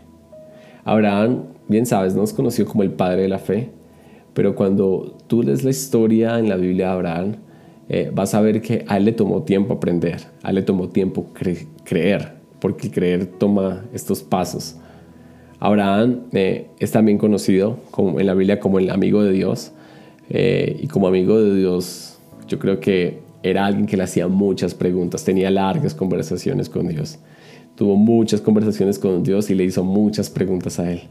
Abraham, 0.84 1.44
bien 1.68 1.86
sabes, 1.86 2.14
no 2.14 2.24
es 2.24 2.32
conocido 2.32 2.68
como 2.68 2.82
el 2.82 2.92
padre 2.92 3.22
de 3.22 3.28
la 3.28 3.38
fe, 3.38 3.70
pero 4.34 4.54
cuando 4.54 5.18
tú 5.26 5.42
lees 5.42 5.64
la 5.64 5.70
historia 5.70 6.38
en 6.38 6.48
la 6.48 6.56
Biblia 6.56 6.86
de 6.86 6.92
Abraham, 6.92 7.36
eh, 7.92 8.10
vas 8.12 8.34
a 8.34 8.40
ver 8.40 8.60
que 8.60 8.84
a 8.88 8.96
él 8.96 9.04
le 9.04 9.12
tomó 9.12 9.42
tiempo 9.42 9.74
aprender, 9.74 10.22
a 10.42 10.48
él 10.48 10.56
le 10.56 10.62
tomó 10.62 10.88
tiempo 10.88 11.28
creer, 11.84 12.32
porque 12.58 12.90
creer 12.90 13.26
toma 13.26 13.84
estos 13.92 14.22
pasos. 14.22 14.76
Abraham 15.60 16.22
eh, 16.32 16.68
es 16.80 16.90
también 16.90 17.18
conocido 17.18 17.76
en 17.96 18.26
la 18.26 18.34
Biblia 18.34 18.58
como 18.58 18.78
el 18.78 18.90
amigo 18.90 19.22
de 19.22 19.32
Dios, 19.32 19.72
eh, 20.30 20.78
y 20.80 20.88
como 20.88 21.06
amigo 21.06 21.40
de 21.40 21.54
Dios, 21.54 22.18
yo 22.48 22.58
creo 22.58 22.80
que 22.80 23.20
era 23.42 23.66
alguien 23.66 23.86
que 23.86 23.96
le 23.96 24.04
hacía 24.04 24.26
muchas 24.26 24.74
preguntas, 24.74 25.24
tenía 25.24 25.50
largas 25.50 25.94
conversaciones 25.94 26.68
con 26.68 26.88
Dios 26.88 27.18
tuvo 27.74 27.96
muchas 27.96 28.40
conversaciones 28.40 28.98
con 28.98 29.22
Dios 29.22 29.50
y 29.50 29.54
le 29.54 29.64
hizo 29.64 29.84
muchas 29.84 30.30
preguntas 30.30 30.78
a 30.78 30.92
él. 30.92 31.02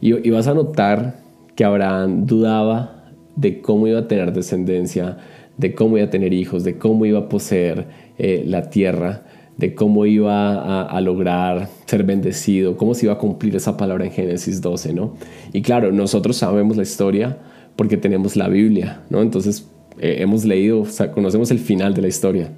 Y, 0.00 0.30
vas 0.30 0.46
a 0.46 0.54
notar 0.54 1.16
que 1.54 1.64
Abraham 1.64 2.26
dudaba 2.26 3.04
de 3.36 3.60
cómo 3.60 3.86
iba 3.86 4.00
a 4.00 4.08
tener 4.08 4.32
descendencia, 4.32 5.18
de 5.56 5.74
cómo 5.74 5.96
iba 5.96 6.06
a 6.06 6.10
tener 6.10 6.32
hijos, 6.32 6.64
de 6.64 6.78
cómo 6.78 7.06
iba 7.06 7.20
a 7.20 7.28
poseer 7.28 7.86
eh, 8.18 8.44
la 8.46 8.70
tierra, 8.70 9.24
de 9.56 9.74
cómo 9.74 10.04
iba 10.04 10.82
a, 10.84 11.00
lograr 11.00 11.68
ser 11.86 12.02
bendecido, 12.02 12.76
cómo 12.76 12.94
se 12.94 13.06
iba 13.06 13.14
a 13.14 13.18
cumplir 13.18 13.54
esa 13.54 13.76
palabra 13.76 14.04
en 14.04 14.10
Génesis 14.10 14.60
12, 14.60 14.92
¿no? 14.94 15.14
Y 15.52 15.62
claro, 15.62 15.92
nosotros 15.92 16.36
sabemos 16.36 16.76
la 16.76 16.82
historia 16.82 17.38
porque 17.76 17.96
tenemos 17.96 18.34
la 18.34 18.48
Biblia, 18.48 19.02
¿no? 19.10 19.22
Entonces 19.22 19.68
eh, 20.00 20.16
hemos 20.18 20.44
leído, 20.44 20.80
o 20.80 20.86
sea, 20.86 21.12
conocemos 21.12 21.52
el 21.52 21.60
final 21.60 21.94
de 21.94 22.02
la 22.02 22.08
historia. 22.08 22.50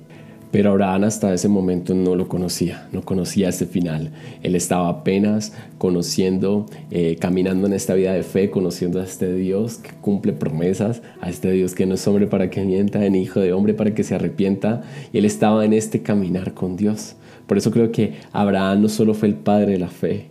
Pero 0.50 0.70
Abraham 0.70 1.04
hasta 1.04 1.34
ese 1.34 1.48
momento 1.48 1.94
no 1.94 2.14
lo 2.14 2.28
conocía, 2.28 2.88
no 2.92 3.02
conocía 3.02 3.48
ese 3.48 3.66
final. 3.66 4.10
Él 4.42 4.54
estaba 4.54 4.88
apenas 4.88 5.52
conociendo, 5.78 6.66
eh, 6.90 7.16
caminando 7.20 7.66
en 7.66 7.72
esta 7.72 7.94
vida 7.94 8.12
de 8.12 8.22
fe, 8.22 8.50
conociendo 8.50 9.00
a 9.00 9.04
este 9.04 9.32
Dios 9.34 9.78
que 9.78 9.90
cumple 10.00 10.32
promesas, 10.32 11.02
a 11.20 11.30
este 11.30 11.50
Dios 11.50 11.74
que 11.74 11.86
no 11.86 11.94
es 11.94 12.06
hombre 12.06 12.26
para 12.26 12.48
que 12.48 12.64
mienta, 12.64 13.00
ni 13.00 13.22
hijo 13.22 13.40
de 13.40 13.52
hombre 13.52 13.74
para 13.74 13.94
que 13.94 14.04
se 14.04 14.14
arrepienta. 14.14 14.82
Y 15.12 15.18
él 15.18 15.24
estaba 15.24 15.64
en 15.64 15.72
este 15.72 16.02
caminar 16.02 16.54
con 16.54 16.76
Dios. 16.76 17.16
Por 17.46 17.58
eso 17.58 17.70
creo 17.70 17.90
que 17.90 18.14
Abraham 18.32 18.82
no 18.82 18.88
solo 18.88 19.14
fue 19.14 19.28
el 19.28 19.34
padre 19.34 19.72
de 19.72 19.78
la 19.78 19.88
fe, 19.88 20.30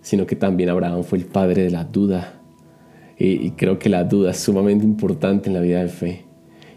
sino 0.00 0.26
que 0.26 0.36
también 0.36 0.70
Abraham 0.70 1.02
fue 1.02 1.18
el 1.18 1.26
padre 1.26 1.64
de 1.64 1.70
la 1.70 1.84
duda. 1.84 2.32
y 3.18 3.52
creo 3.52 3.78
que 3.78 3.88
la 3.88 4.04
duda 4.04 4.30
es 4.30 4.36
sumamente 4.36 4.84
importante 4.84 5.48
en 5.48 5.54
la 5.54 5.60
vida 5.60 5.82
de 5.82 5.88
fe. 5.88 6.25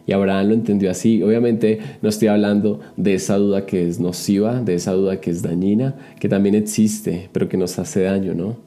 Y 0.10 0.12
Abraham 0.12 0.48
lo 0.48 0.54
entendió 0.56 0.90
así. 0.90 1.22
Obviamente 1.22 1.78
no 2.02 2.10
estoy 2.10 2.30
hablando 2.30 2.80
de 2.98 3.14
esa 3.14 3.38
duda 3.38 3.68
que 3.68 3.88
es 3.88 4.00
nociva, 4.00 4.60
de 4.60 4.74
esa 4.74 4.94
duda 4.94 5.22
que 5.22 5.30
es 5.30 5.44
dañina, 5.44 5.98
que 6.20 6.28
también 6.28 6.56
existe, 6.56 7.30
pero 7.32 7.48
que 7.48 7.58
nos 7.58 7.78
hace 7.78 8.02
daño, 8.02 8.34
¿no? 8.34 8.58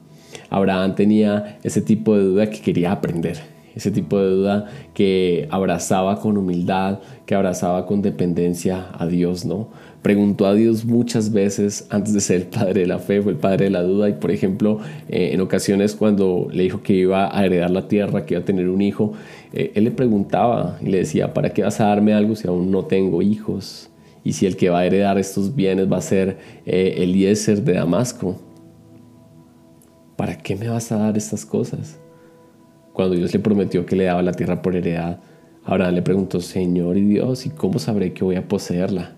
Abraham 0.49 0.95
tenía 0.95 1.59
ese 1.61 1.81
tipo 1.81 2.15
de 2.15 2.23
duda 2.23 2.49
que 2.49 2.61
quería 2.61 2.93
aprender. 2.93 3.39
ese 3.75 3.91
tipo 3.91 4.19
de 4.19 4.29
duda 4.29 4.67
que 4.93 5.47
abrazaba 5.49 6.21
con 6.21 6.37
humildad, 6.37 6.99
que 7.25 7.33
abrazaba 7.35 7.87
con 7.87 8.01
dependencia 8.01 8.87
a 8.93 9.07
Dios, 9.07 9.45
¿no? 9.45 9.67
Preguntó 10.03 10.45
a 10.45 10.53
Dios 10.53 10.83
muchas 10.85 11.31
veces 11.31 11.87
antes 11.89 12.13
de 12.13 12.19
ser 12.19 12.41
el 12.41 12.47
padre 12.47 12.81
de 12.81 12.87
la 12.87 12.99
fe, 12.99 13.21
fue 13.21 13.31
el 13.31 13.37
padre 13.37 13.65
de 13.65 13.71
la 13.71 13.81
duda 13.81 14.09
y 14.09 14.13
por 14.13 14.31
ejemplo 14.31 14.79
eh, 15.07 15.31
en 15.33 15.39
ocasiones 15.39 15.95
cuando 15.95 16.49
le 16.51 16.63
dijo 16.63 16.83
que 16.83 16.93
iba 16.93 17.35
a 17.35 17.45
heredar 17.45 17.71
la 17.71 17.87
tierra, 17.87 18.25
que 18.25 18.33
iba 18.33 18.41
a 18.41 18.45
tener 18.45 18.67
un 18.67 18.81
hijo, 18.81 19.13
eh, 19.53 19.71
él 19.75 19.83
le 19.83 19.91
preguntaba 19.91 20.77
y 20.81 20.87
le 20.87 20.97
decía, 20.97 21.33
¿para 21.33 21.51
qué 21.51 21.61
vas 21.61 21.79
a 21.79 21.85
darme 21.85 22.13
algo 22.13 22.35
si 22.35 22.47
aún 22.47 22.71
no 22.71 22.85
tengo 22.85 23.21
hijos? 23.21 23.89
Y 24.23 24.33
si 24.33 24.47
el 24.47 24.57
que 24.57 24.69
va 24.69 24.79
a 24.79 24.85
heredar 24.85 25.17
estos 25.19 25.53
bienes 25.53 25.91
va 25.91 25.97
a 25.97 26.01
ser 26.01 26.37
eh, 26.65 26.95
Eliezer 26.97 27.61
de 27.61 27.73
Damasco, 27.73 28.35
¿para 30.15 30.37
qué 30.37 30.55
me 30.55 30.69
vas 30.69 30.91
a 30.91 30.97
dar 30.97 31.17
estas 31.17 31.45
cosas? 31.45 31.99
Cuando 32.93 33.15
Dios 33.15 33.31
le 33.33 33.39
prometió 33.39 33.85
que 33.85 33.95
le 33.95 34.05
daba 34.05 34.23
la 34.23 34.31
tierra 34.31 34.61
por 34.61 34.75
heredad, 34.75 35.19
Abraham 35.65 35.95
le 35.95 36.01
preguntó, 36.01 36.41
Señor 36.41 36.97
y 36.97 37.05
Dios, 37.05 37.45
¿y 37.45 37.49
cómo 37.51 37.79
sabré 37.79 38.13
que 38.13 38.23
voy 38.23 38.35
a 38.35 38.47
poseerla? 38.47 39.15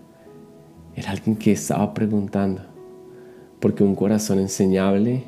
Era 0.94 1.10
alguien 1.10 1.36
que 1.36 1.52
estaba 1.52 1.94
preguntando, 1.94 2.62
porque 3.60 3.84
un 3.84 3.94
corazón 3.94 4.38
enseñable 4.38 5.24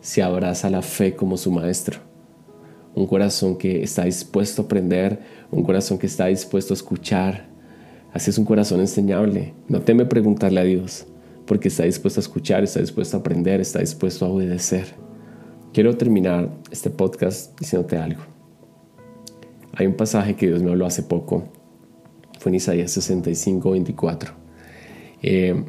se 0.00 0.22
abraza 0.22 0.68
a 0.68 0.70
la 0.70 0.82
fe 0.82 1.14
como 1.14 1.36
su 1.36 1.50
maestro. 1.50 2.07
Un 2.98 3.06
corazón 3.06 3.56
que 3.56 3.84
está 3.84 4.06
dispuesto 4.06 4.62
a 4.62 4.64
aprender, 4.64 5.20
un 5.52 5.62
corazón 5.62 5.98
que 5.98 6.08
está 6.08 6.26
dispuesto 6.26 6.74
a 6.74 6.76
escuchar. 6.76 7.46
Así 8.12 8.30
es 8.30 8.38
un 8.38 8.44
corazón 8.44 8.80
enseñable. 8.80 9.54
No 9.68 9.82
teme 9.82 10.04
preguntarle 10.04 10.58
a 10.58 10.64
Dios, 10.64 11.06
porque 11.46 11.68
está 11.68 11.84
dispuesto 11.84 12.18
a 12.18 12.22
escuchar, 12.22 12.64
está 12.64 12.80
dispuesto 12.80 13.16
a 13.16 13.20
aprender, 13.20 13.60
está 13.60 13.78
dispuesto 13.78 14.26
a 14.26 14.28
obedecer. 14.30 14.86
Quiero 15.72 15.96
terminar 15.96 16.50
este 16.72 16.90
podcast 16.90 17.56
diciéndote 17.60 17.98
algo. 17.98 18.22
Hay 19.74 19.86
un 19.86 19.94
pasaje 19.94 20.34
que 20.34 20.48
Dios 20.48 20.60
me 20.64 20.72
habló 20.72 20.84
hace 20.84 21.04
poco, 21.04 21.44
fue 22.40 22.50
en 22.50 22.56
Isaías 22.56 22.90
65, 22.90 23.70
24. 23.70 24.32
Eh, 25.22 25.64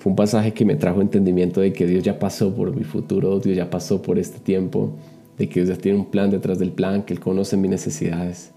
fue 0.00 0.10
un 0.10 0.16
pasaje 0.16 0.52
que 0.52 0.64
me 0.64 0.74
trajo 0.74 1.00
entendimiento 1.00 1.60
de 1.60 1.72
que 1.72 1.86
Dios 1.86 2.02
ya 2.02 2.18
pasó 2.18 2.52
por 2.52 2.74
mi 2.74 2.82
futuro, 2.82 3.38
Dios 3.38 3.56
ya 3.56 3.70
pasó 3.70 4.02
por 4.02 4.18
este 4.18 4.40
tiempo, 4.40 4.96
de 5.38 5.48
que 5.48 5.64
Dios 5.64 5.78
tiene 5.78 5.98
un 5.98 6.10
plan 6.10 6.30
detrás 6.30 6.58
del 6.58 6.72
plan, 6.72 7.02
que 7.04 7.14
Él 7.14 7.20
conoce 7.20 7.56
mis 7.56 7.70
necesidades. 7.70 8.52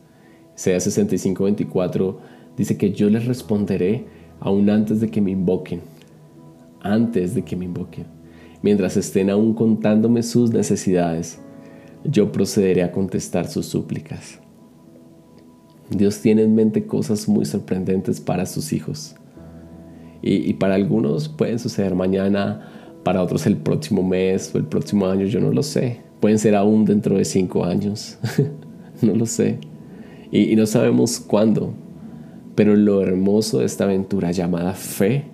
Isaías 0.56 0.84
65, 0.84 1.44
24 1.44 2.20
dice 2.56 2.78
que 2.78 2.92
yo 2.92 3.10
les 3.10 3.26
responderé 3.26 4.06
aún 4.40 4.70
antes 4.70 5.00
de 5.00 5.10
que 5.10 5.22
me 5.22 5.32
invoquen, 5.32 5.82
antes 6.82 7.36
de 7.36 7.44
que 7.44 7.56
me 7.56 7.66
invoquen 7.66 8.18
mientras 8.62 8.98
estén 8.98 9.30
aún 9.30 9.54
contándome 9.54 10.24
sus 10.24 10.52
necesidades, 10.52 11.40
yo 12.04 12.32
procederé 12.32 12.84
a 12.84 12.92
contestar 12.92 13.48
sus 13.48 13.66
súplicas. 13.66 14.40
Dios 15.90 16.20
tiene 16.20 16.44
en 16.44 16.56
mente 16.56 16.86
cosas 16.86 17.28
muy 17.28 17.46
sorprendentes 17.46 18.20
para 18.20 18.46
sus 18.46 18.74
hijos. 18.74 19.16
Y, 20.22 20.54
para 20.56 20.76
algunos 20.76 21.30
pueden 21.30 21.60
suceder 21.60 21.96
mañana, 21.96 22.70
para 23.04 23.22
otros 23.22 23.46
el 23.46 23.56
próximo 23.56 24.04
mes 24.04 24.54
o 24.54 24.58
el 24.58 24.66
próximo 24.66 25.06
año, 25.06 25.26
yo 25.26 25.40
no 25.40 25.52
lo 25.52 25.64
sé. 25.64 26.02
Pueden 26.20 26.40
ser 26.40 26.56
aún 26.56 26.86
dentro 26.86 27.18
de 27.18 27.26
cinco 27.26 27.64
años, 27.64 28.18
no 29.02 29.16
lo 29.16 29.26
sé. 29.26 29.60
y 30.32 30.56
no 30.56 30.66
sabemos 30.66 31.20
cuándo. 31.20 31.74
Pero 32.56 32.76
lo 32.76 33.02
hermoso 33.02 33.60
de 33.60 33.66
esta 33.66 33.84
aventura 33.84 34.32
llamada 34.32 34.74
fe 34.74 35.26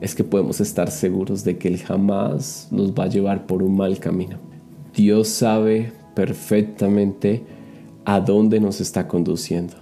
es 0.00 0.14
que 0.14 0.24
podemos 0.24 0.60
estar 0.60 0.90
seguros 0.90 1.44
de 1.44 1.58
que 1.58 1.68
Él 1.68 1.78
jamás 1.78 2.68
nos 2.70 2.92
va 2.92 3.04
a 3.04 3.08
llevar 3.08 3.46
por 3.46 3.62
un 3.62 3.76
mal 3.76 3.98
camino. 3.98 4.38
Dios 4.94 5.28
sabe 5.28 5.92
perfectamente 6.14 7.42
a 8.04 8.20
dónde 8.20 8.60
nos 8.60 8.80
está 8.80 9.06
conduciendo. 9.06 9.74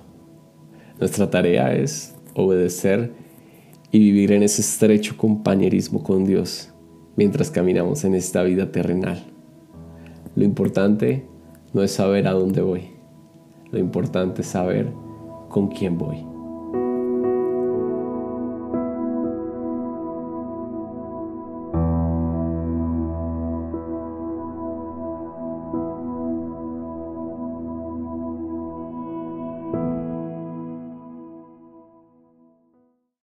Nuestra 0.98 1.30
tarea 1.30 1.74
es 1.74 2.14
obedecer 2.34 3.12
y 3.92 3.98
vivir 3.98 4.32
en 4.32 4.42
ese 4.42 4.62
estrecho 4.62 5.16
compañerismo 5.16 6.02
con 6.02 6.24
Dios 6.24 6.70
mientras 7.16 7.50
caminamos 7.50 8.04
en 8.04 8.14
esta 8.14 8.42
vida 8.42 8.70
terrenal. 8.72 9.24
Lo 10.38 10.44
importante 10.44 11.26
no 11.72 11.82
es 11.82 11.90
saber 11.90 12.28
a 12.28 12.32
dónde 12.32 12.62
voy, 12.62 12.90
lo 13.72 13.78
importante 13.80 14.42
es 14.42 14.46
saber 14.46 14.92
con 15.48 15.66
quién 15.66 15.98
voy. 15.98 16.27